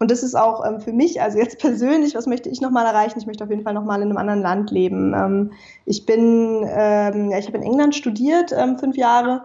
Und 0.00 0.10
das 0.10 0.22
ist 0.22 0.34
auch 0.34 0.66
ähm, 0.66 0.80
für 0.80 0.92
mich, 0.92 1.20
also 1.20 1.38
jetzt 1.38 1.58
persönlich, 1.60 2.14
was 2.14 2.26
möchte 2.26 2.48
ich 2.48 2.60
nochmal 2.60 2.86
erreichen? 2.86 3.18
Ich 3.18 3.26
möchte 3.26 3.44
auf 3.44 3.50
jeden 3.50 3.62
Fall 3.62 3.74
nochmal 3.74 4.00
in 4.00 4.08
einem 4.08 4.16
anderen 4.16 4.40
Land 4.40 4.70
leben. 4.70 5.14
Ähm, 5.14 5.52
ich 5.84 6.06
bin, 6.06 6.66
ähm, 6.66 7.30
ja, 7.30 7.38
ich 7.38 7.46
habe 7.46 7.58
in 7.58 7.62
England 7.62 7.94
studiert, 7.94 8.50
ähm, 8.56 8.78
fünf 8.78 8.96
Jahre, 8.96 9.44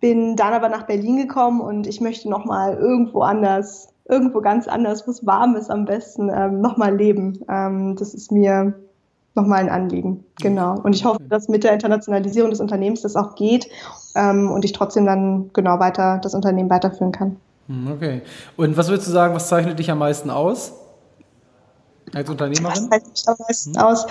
bin 0.00 0.36
dann 0.36 0.52
aber 0.52 0.68
nach 0.68 0.84
Berlin 0.84 1.16
gekommen 1.16 1.60
und 1.60 1.86
ich 1.86 2.00
möchte 2.00 2.30
nochmal 2.30 2.76
irgendwo 2.76 3.22
anders, 3.22 3.88
irgendwo 4.08 4.40
ganz 4.40 4.68
anders, 4.68 5.06
wo 5.06 5.10
es 5.10 5.26
warm 5.26 5.56
ist 5.56 5.70
am 5.70 5.84
besten, 5.84 6.30
ähm, 6.32 6.60
nochmal 6.60 6.96
leben. 6.96 7.40
Ähm, 7.48 7.96
das 7.96 8.14
ist 8.14 8.30
mir 8.30 8.74
nochmal 9.34 9.60
ein 9.60 9.68
Anliegen. 9.68 10.24
Genau. 10.40 10.78
Und 10.80 10.94
ich 10.94 11.04
hoffe, 11.04 11.18
dass 11.28 11.48
mit 11.48 11.64
der 11.64 11.72
Internationalisierung 11.72 12.50
des 12.50 12.60
Unternehmens 12.60 13.02
das 13.02 13.16
auch 13.16 13.34
geht 13.34 13.68
ähm, 14.14 14.48
und 14.48 14.64
ich 14.64 14.72
trotzdem 14.72 15.06
dann 15.06 15.50
genau 15.52 15.80
weiter 15.80 16.20
das 16.22 16.34
Unternehmen 16.34 16.70
weiterführen 16.70 17.10
kann. 17.12 17.36
Hm, 17.68 17.92
okay. 17.92 18.22
Und 18.56 18.76
was 18.76 18.88
würdest 18.88 19.08
du 19.08 19.12
sagen, 19.12 19.34
was 19.34 19.48
zeichnet 19.48 19.78
dich 19.78 19.90
am 19.90 19.98
meisten 19.98 20.30
aus? 20.30 20.72
Als 22.14 22.28
Unternehmerin? 22.28 22.64
Was 22.64 22.88
zeichnet 22.88 23.10
mich 23.10 23.28
am 23.28 23.36
meisten 23.48 23.74
hm. 23.74 23.82
aus? 23.82 24.06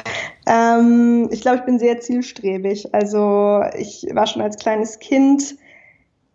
Ähm, 0.47 1.29
ich 1.31 1.41
glaube, 1.41 1.57
ich 1.57 1.65
bin 1.65 1.79
sehr 1.79 1.99
zielstrebig. 1.99 2.93
Also 2.93 3.63
ich 3.77 4.07
war 4.13 4.27
schon 4.27 4.41
als 4.41 4.57
kleines 4.57 4.99
Kind 4.99 5.55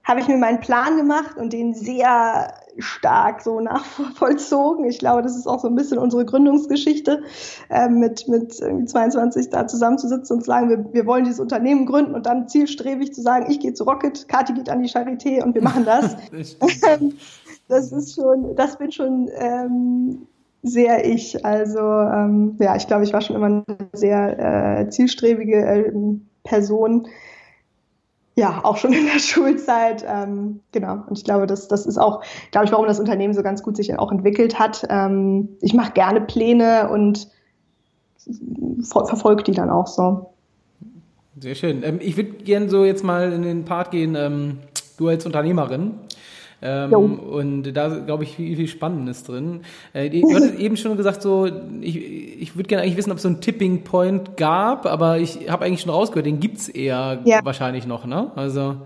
habe 0.06 0.20
ich 0.20 0.28
mir 0.28 0.36
meinen 0.36 0.60
Plan 0.60 0.96
gemacht 0.96 1.36
und 1.36 1.52
den 1.52 1.74
sehr 1.74 2.54
stark 2.78 3.42
so 3.42 3.60
nachvollzogen. 3.60 4.84
Ich 4.84 4.98
glaube, 4.98 5.22
das 5.22 5.36
ist 5.36 5.46
auch 5.46 5.60
so 5.60 5.68
ein 5.68 5.74
bisschen 5.74 5.98
unsere 5.98 6.24
Gründungsgeschichte, 6.24 7.22
äh, 7.68 7.88
mit, 7.88 8.28
mit 8.28 8.54
22 8.54 9.50
da 9.50 9.66
zusammenzusitzen 9.66 10.36
und 10.36 10.42
zu 10.42 10.46
sagen, 10.46 10.68
wir, 10.68 10.92
wir 10.92 11.06
wollen 11.06 11.24
dieses 11.24 11.40
Unternehmen 11.40 11.86
gründen 11.86 12.14
und 12.14 12.26
dann 12.26 12.48
zielstrebig 12.48 13.12
zu 13.14 13.22
sagen, 13.22 13.46
ich 13.50 13.60
gehe 13.60 13.74
zu 13.74 13.84
Rocket, 13.84 14.28
Kati 14.28 14.54
geht 14.54 14.70
an 14.70 14.82
die 14.82 14.88
Charité 14.88 15.42
und 15.42 15.54
wir 15.54 15.62
machen 15.62 15.84
das. 15.84 16.16
das 17.68 17.92
ist 17.92 18.14
schon, 18.14 18.54
das 18.56 18.78
bin 18.78 18.92
schon 18.92 19.30
ähm, 19.34 20.26
sehr 20.62 21.04
ich. 21.04 21.44
Also 21.44 21.80
ähm, 21.80 22.56
ja, 22.58 22.76
ich 22.76 22.86
glaube, 22.86 23.04
ich 23.04 23.12
war 23.12 23.20
schon 23.20 23.36
immer 23.36 23.46
eine 23.46 23.64
sehr 23.92 24.80
äh, 24.80 24.88
zielstrebige 24.90 25.56
äh, 25.56 25.92
Person 26.44 27.08
ja, 28.36 28.60
auch 28.62 28.76
schon 28.76 28.92
in 28.92 29.06
der 29.06 29.18
Schulzeit. 29.18 30.04
Ähm, 30.06 30.60
genau. 30.70 31.02
Und 31.08 31.18
ich 31.18 31.24
glaube, 31.24 31.46
das, 31.46 31.68
das 31.68 31.86
ist 31.86 31.98
auch, 31.98 32.22
glaube 32.52 32.66
ich, 32.66 32.72
warum 32.72 32.86
das 32.86 33.00
Unternehmen 33.00 33.34
so 33.34 33.42
ganz 33.42 33.62
gut 33.62 33.76
sich 33.76 33.98
auch 33.98 34.12
entwickelt 34.12 34.58
hat. 34.58 34.86
Ähm, 34.88 35.56
ich 35.60 35.74
mache 35.74 35.92
gerne 35.92 36.20
Pläne 36.20 36.88
und 36.90 37.28
verfolge 38.82 39.42
die 39.42 39.52
dann 39.52 39.70
auch 39.70 39.86
so. 39.86 40.30
Sehr 41.38 41.54
schön. 41.54 41.82
Ähm, 41.82 41.98
ich 42.00 42.16
würde 42.16 42.32
gerne 42.32 42.68
so 42.68 42.84
jetzt 42.84 43.04
mal 43.04 43.32
in 43.32 43.42
den 43.42 43.64
Part 43.64 43.90
gehen, 43.90 44.14
ähm, 44.14 44.58
du 44.98 45.08
als 45.08 45.24
Unternehmerin. 45.26 45.94
Ähm, 46.62 47.18
und 47.18 47.72
da 47.72 47.88
glaube 47.88 48.24
ich 48.24 48.36
viel, 48.36 48.56
viel 48.56 48.68
Spannendes 48.68 49.24
drin. 49.24 49.60
Äh, 49.92 50.10
du 50.10 50.34
hattest 50.34 50.54
eben 50.58 50.76
schon 50.76 50.96
gesagt, 50.96 51.22
so 51.22 51.46
ich, 51.80 51.96
ich 52.40 52.56
würde 52.56 52.68
gerne 52.68 52.82
eigentlich 52.82 52.96
wissen, 52.96 53.10
ob 53.10 53.18
es 53.18 53.22
so 53.22 53.28
einen 53.28 53.40
Tipping 53.40 53.84
Point 53.84 54.36
gab, 54.36 54.86
aber 54.86 55.18
ich 55.18 55.50
habe 55.50 55.64
eigentlich 55.64 55.82
schon 55.82 55.90
rausgehört, 55.90 56.26
den 56.26 56.40
gibt's 56.40 56.68
eher 56.68 57.20
ja. 57.24 57.40
wahrscheinlich 57.44 57.86
noch, 57.86 58.06
ne? 58.06 58.30
Also 58.36 58.76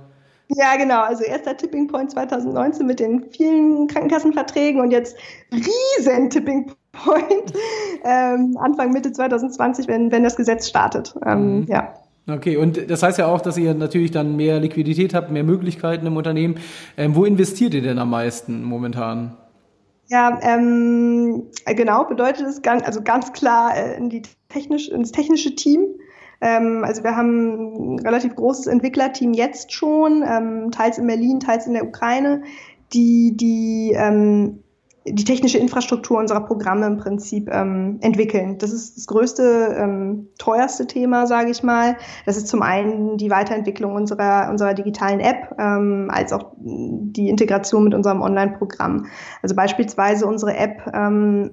ja, 0.57 0.77
genau. 0.77 1.03
Also 1.03 1.23
erster 1.23 1.57
Tipping 1.57 1.87
Point 1.87 2.11
2019 2.11 2.85
mit 2.85 2.99
den 2.99 3.31
vielen 3.31 3.87
Krankenkassenverträgen 3.87 4.81
und 4.81 4.91
jetzt 4.91 5.17
riesen 5.53 6.29
Tipping 6.29 6.73
Point 6.93 7.53
ähm, 8.05 8.57
Anfang 8.59 8.93
Mitte 8.93 9.13
2020, 9.13 9.87
wenn, 9.87 10.11
wenn 10.11 10.25
das 10.25 10.35
Gesetz 10.37 10.69
startet. 10.69 11.15
Ähm, 11.25 11.61
mhm. 11.61 11.67
Ja. 11.69 11.95
Okay, 12.29 12.57
und 12.57 12.91
das 12.91 13.03
heißt 13.03 13.19
ja 13.19 13.27
auch, 13.27 13.41
dass 13.41 13.57
ihr 13.57 13.75
natürlich 13.75 14.11
dann 14.11 14.37
mehr 14.37 14.61
Liquidität 14.61 15.15
habt, 15.15 15.31
mehr 15.31 15.45
Möglichkeiten 15.45 16.07
im 16.07 16.17
Unternehmen. 16.17 16.57
Ähm, 16.97 17.15
wo 17.15 17.25
investiert 17.25 17.75
ihr 17.75 17.83
denn 17.83 17.99
am 17.99 18.11
meisten 18.11 18.63
momentan? 18.63 19.37
Ja, 20.09 20.39
ähm, 20.43 21.47
genau, 21.67 22.05
bedeutet 22.05 22.47
es 22.47 22.63
ganz, 22.63 22.83
also 22.83 23.01
ganz 23.03 23.33
klar 23.33 23.77
äh, 23.77 23.97
in 23.97 24.11
die 24.11 24.23
technisch, 24.49 24.89
ins 24.89 25.13
technische 25.13 25.55
Team. 25.55 25.87
Ähm, 26.41 26.83
also 26.85 27.05
wir 27.05 27.17
haben 27.17 27.95
ein 27.95 27.99
relativ 28.01 28.35
großes 28.35 28.67
Entwicklerteam 28.67 29.33
jetzt 29.35 29.73
schon, 29.73 30.25
ähm, 30.27 30.71
teils 30.73 30.99
in 30.99 31.07
Berlin, 31.07 31.41
teils 31.41 31.67
in 31.67 31.75
der 31.75 31.87
Ukraine, 31.87 32.43
die 32.93 33.37
die 33.37 33.93
ähm, 33.95 34.63
die 35.07 35.25
technische 35.25 35.59
Infrastruktur 35.59 36.19
unserer 36.19 36.41
Programme 36.41 36.87
im 36.87 36.99
Prinzip 36.99 37.49
ähm, 37.51 37.99
entwickeln. 38.03 38.59
Das 38.59 38.71
ist 38.71 38.97
das 38.99 39.07
größte, 39.07 39.75
ähm, 39.79 40.29
teuerste 40.39 40.87
Thema, 40.87 41.27
sage 41.27 41.51
ich 41.51 41.63
mal. 41.63 41.97
Das 42.27 42.37
ist 42.37 42.49
zum 42.49 42.63
einen 42.63 43.17
die 43.17 43.31
Weiterentwicklung 43.31 43.95
unserer, 43.95 44.51
unserer 44.51 44.75
digitalen 44.75 45.21
App, 45.21 45.55
ähm, 45.59 46.09
als 46.13 46.33
auch 46.33 46.53
die 46.59 47.31
Integration 47.31 47.85
mit 47.85 47.95
unserem 47.95 48.21
Online-Programm. 48.21 49.07
Also 49.43 49.55
beispielsweise 49.55 50.27
unsere 50.27 50.57
App 50.57 50.91
ähm, 50.93 51.51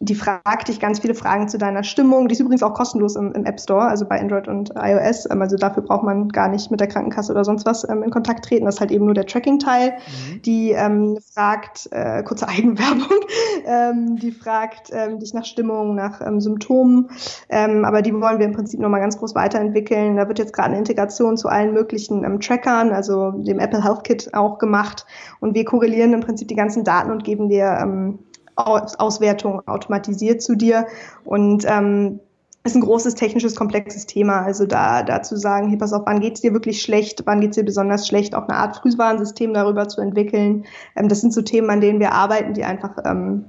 die 0.00 0.14
fragt 0.14 0.68
dich 0.68 0.80
ganz 0.80 0.98
viele 0.98 1.14
Fragen 1.14 1.48
zu 1.48 1.56
deiner 1.56 1.84
Stimmung. 1.84 2.28
Die 2.28 2.32
ist 2.34 2.40
übrigens 2.40 2.62
auch 2.62 2.74
kostenlos 2.74 3.16
im, 3.16 3.32
im 3.32 3.44
App 3.44 3.60
Store, 3.60 3.86
also 3.86 4.04
bei 4.06 4.20
Android 4.20 4.48
und 4.48 4.72
iOS. 4.76 5.28
Ähm, 5.30 5.40
also 5.40 5.56
dafür 5.56 5.82
braucht 5.82 6.02
man 6.02 6.28
gar 6.28 6.48
nicht 6.48 6.70
mit 6.70 6.80
der 6.80 6.88
Krankenkasse 6.88 7.32
oder 7.32 7.44
sonst 7.44 7.64
was 7.64 7.88
ähm, 7.88 8.02
in 8.02 8.10
Kontakt 8.10 8.44
treten. 8.44 8.64
Das 8.64 8.76
ist 8.76 8.80
halt 8.80 8.90
eben 8.90 9.04
nur 9.04 9.14
der 9.14 9.26
Tracking-Teil. 9.26 9.92
Mhm. 9.92 10.42
Die 10.42 10.72
ähm, 10.72 11.18
fragt, 11.32 11.88
äh, 11.92 12.22
kurze 12.24 12.48
Eigenwerbung, 12.54 13.20
ähm, 13.66 14.16
die 14.16 14.32
fragt 14.32 14.90
ähm, 14.92 15.20
dich 15.20 15.32
nach 15.32 15.44
Stimmung, 15.44 15.94
nach 15.94 16.20
ähm, 16.20 16.40
Symptomen. 16.40 17.08
Aber 17.48 18.02
die 18.02 18.12
wollen 18.12 18.38
wir 18.38 18.46
im 18.46 18.52
Prinzip 18.52 18.80
nochmal 18.80 19.00
ganz 19.00 19.16
groß 19.18 19.34
weiterentwickeln. 19.34 20.16
Da 20.16 20.28
wird 20.28 20.38
jetzt 20.38 20.52
gerade 20.52 20.68
eine 20.68 20.78
Integration 20.78 21.36
zu 21.36 21.48
allen 21.48 21.72
möglichen 21.72 22.40
Trackern, 22.40 22.90
also 22.90 23.30
dem 23.30 23.58
Apple 23.58 23.82
Health 23.82 24.04
Kit 24.04 24.30
auch 24.34 24.58
gemacht. 24.58 25.06
Und 25.40 25.54
wir 25.54 25.64
korrelieren 25.64 26.12
im 26.12 26.20
Prinzip 26.20 26.48
die 26.48 26.56
ganzen 26.56 26.84
Daten 26.84 27.10
und 27.10 27.24
geben 27.24 27.48
dir 27.48 28.18
Auswertung 28.56 29.66
automatisiert 29.66 30.42
zu 30.42 30.56
dir 30.56 30.86
und 31.24 31.64
ähm, 31.66 32.20
ist 32.64 32.74
ein 32.74 32.80
großes 32.80 33.14
technisches, 33.14 33.56
komplexes 33.56 34.06
Thema. 34.06 34.40
Also 34.42 34.64
da, 34.66 35.02
da 35.02 35.22
zu 35.22 35.36
sagen, 35.36 35.68
hey, 35.68 35.76
pass 35.76 35.92
auf, 35.92 36.04
wann 36.06 36.20
geht's 36.20 36.40
dir 36.40 36.54
wirklich 36.54 36.80
schlecht, 36.80 37.22
wann 37.26 37.40
geht's 37.40 37.56
dir 37.56 37.64
besonders 37.64 38.08
schlecht, 38.08 38.34
auch 38.34 38.48
eine 38.48 38.56
Art 38.56 38.76
Frühwarnsystem 38.76 39.52
darüber 39.52 39.86
zu 39.88 40.00
entwickeln. 40.00 40.64
Ähm, 40.96 41.08
das 41.08 41.20
sind 41.20 41.34
so 41.34 41.42
Themen, 41.42 41.68
an 41.68 41.82
denen 41.82 42.00
wir 42.00 42.12
arbeiten, 42.12 42.54
die 42.54 42.64
einfach 42.64 42.96
ähm, 43.04 43.44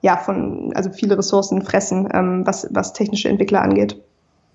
ja 0.00 0.16
von 0.16 0.72
also 0.74 0.90
viele 0.90 1.18
Ressourcen 1.18 1.62
fressen, 1.62 2.08
ähm, 2.14 2.46
was, 2.46 2.66
was 2.70 2.94
technische 2.94 3.28
Entwickler 3.28 3.60
angeht. 3.60 4.02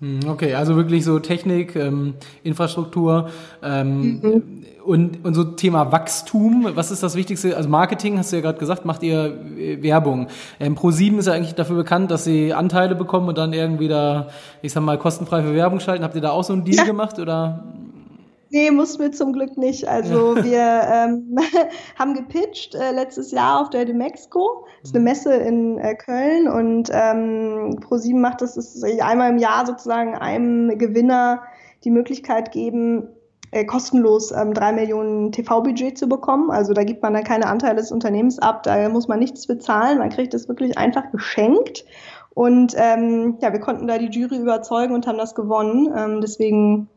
Hm, 0.02 0.18
okay, 0.28 0.54
also 0.54 0.74
wirklich 0.74 1.04
so 1.04 1.20
Technik, 1.20 1.76
ähm, 1.76 2.14
Infrastruktur 2.42 3.30
ähm, 3.62 4.20
mhm. 4.20 4.42
und, 4.84 5.24
und 5.24 5.34
so 5.34 5.44
Thema 5.44 5.92
Wachstum. 5.92 6.66
Was 6.74 6.90
ist 6.90 7.04
das 7.04 7.14
Wichtigste? 7.14 7.56
Also 7.56 7.68
Marketing, 7.68 8.18
hast 8.18 8.32
du 8.32 8.36
ja 8.36 8.42
gerade 8.42 8.58
gesagt, 8.58 8.84
macht 8.84 9.04
ihr 9.04 9.38
äh, 9.56 9.80
Werbung. 9.80 10.26
Ähm, 10.58 10.74
Pro7 10.74 11.18
ist 11.18 11.26
ja 11.26 11.34
eigentlich 11.34 11.54
dafür 11.54 11.76
bekannt, 11.76 12.10
dass 12.10 12.24
sie 12.24 12.52
Anteile 12.52 12.96
bekommen 12.96 13.28
und 13.28 13.38
dann 13.38 13.52
irgendwie 13.52 13.86
da, 13.86 14.26
ich 14.60 14.72
sag 14.72 14.82
mal, 14.82 14.98
kostenfrei 14.98 15.40
für 15.44 15.54
Werbung 15.54 15.78
schalten. 15.78 16.02
Habt 16.02 16.16
ihr 16.16 16.20
da 16.20 16.30
auch 16.30 16.42
so 16.42 16.52
einen 16.52 16.64
Deal 16.64 16.78
ja. 16.78 16.84
gemacht 16.84 17.20
oder? 17.20 17.62
Nee, 18.54 18.70
mussten 18.70 19.00
wir 19.00 19.12
zum 19.12 19.32
Glück 19.32 19.56
nicht. 19.56 19.88
Also 19.88 20.36
wir 20.36 20.60
ähm, 20.60 21.38
haben 21.98 22.12
gepitcht 22.12 22.74
äh, 22.74 22.92
letztes 22.92 23.30
Jahr 23.30 23.62
auf 23.62 23.70
der 23.70 23.86
Demexco. 23.86 24.66
Das 24.80 24.90
ist 24.90 24.94
eine 24.94 25.04
Messe 25.04 25.34
in 25.34 25.78
äh, 25.78 25.94
Köln 25.94 26.48
und 26.48 26.90
ähm, 26.92 27.78
ProSieben 27.80 28.20
macht 28.20 28.42
das, 28.42 28.56
das 28.56 28.82
einmal 29.00 29.30
im 29.30 29.38
Jahr 29.38 29.64
sozusagen 29.64 30.16
einem 30.16 30.76
Gewinner 30.76 31.44
die 31.84 31.90
Möglichkeit 31.90 32.52
geben, 32.52 33.08
äh, 33.52 33.64
kostenlos 33.64 34.32
ähm, 34.32 34.52
drei 34.52 34.72
Millionen 34.72 35.32
TV-Budget 35.32 35.96
zu 35.96 36.06
bekommen. 36.06 36.50
Also 36.50 36.74
da 36.74 36.84
gibt 36.84 37.02
man 37.02 37.14
dann 37.14 37.24
keine 37.24 37.46
Anteile 37.46 37.76
des 37.76 37.90
Unternehmens 37.90 38.38
ab, 38.38 38.64
da 38.64 38.86
muss 38.90 39.08
man 39.08 39.18
nichts 39.18 39.46
bezahlen, 39.46 39.96
man 39.96 40.10
kriegt 40.10 40.34
das 40.34 40.46
wirklich 40.46 40.76
einfach 40.76 41.10
geschenkt. 41.10 41.86
Und 42.34 42.74
ähm, 42.76 43.38
ja, 43.40 43.50
wir 43.50 43.60
konnten 43.60 43.86
da 43.86 43.96
die 43.96 44.10
Jury 44.10 44.36
überzeugen 44.36 44.94
und 44.94 45.06
haben 45.06 45.18
das 45.18 45.34
gewonnen. 45.34 45.90
Ähm, 45.96 46.20
deswegen 46.20 46.88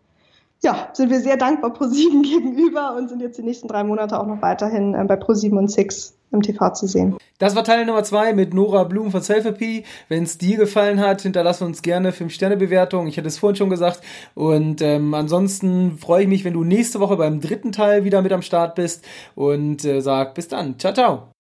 ja, 0.64 0.90
sind 0.94 1.10
wir 1.10 1.20
sehr 1.20 1.38
dankbar 1.38 1.74
ProSieben 1.74 2.24
gegenüber 2.24 2.96
und 2.96 3.10
sind 3.10 3.22
jetzt 3.22 3.38
die 3.38 3.44
nächsten 3.44 3.68
drei 3.68 3.84
Monate 3.84 4.20
auch 4.20 4.28
noch 4.28 4.42
weiterhin 4.42 4.94
äh, 4.94 5.04
bei 5.06 5.16
ProSieben 5.16 5.58
und 5.58 5.70
Six 5.70 6.16
im 6.32 6.42
TV 6.42 6.74
zu 6.74 6.88
sehen. 6.88 7.18
Das 7.38 7.56
war 7.56 7.64
Teil 7.64 7.86
Nummer 7.86 8.04
zwei 8.04 8.34
mit 8.34 8.54
Nora 8.54 8.84
Blum 8.84 9.12
von 9.12 9.22
Selfie. 9.22 9.84
Wenn 10.10 10.24
es 10.24 10.38
dir 10.38 10.58
gefallen 10.58 11.00
hat, 11.00 11.22
hinterlass 11.22 11.62
uns 11.62 11.82
gerne 11.82 12.12
5-Sterne-Bewertung. 12.12 13.08
Ich 13.08 13.18
hatte 13.18 13.28
es 13.28 13.38
vorhin 13.38 13.56
schon 13.56 13.70
gesagt. 13.70 14.02
Und 14.34 14.82
ähm, 14.82 15.14
ansonsten 15.14 15.98
freue 15.98 16.24
ich 16.24 16.30
mich, 16.30 16.46
wenn 16.46 16.54
du 16.54 16.64
nächste 16.64 17.00
Woche 17.00 17.18
beim 17.18 17.42
dritten 17.42 17.72
Teil 17.72 18.04
wieder 18.04 18.22
mit 18.22 18.32
am 18.32 18.42
Start 18.42 18.76
bist 18.76 19.06
und 19.36 19.84
äh, 19.86 20.02
sag 20.02 20.34
bis 20.36 20.48
dann. 20.48 20.80
Ciao, 20.80 20.94
ciao. 20.94 21.35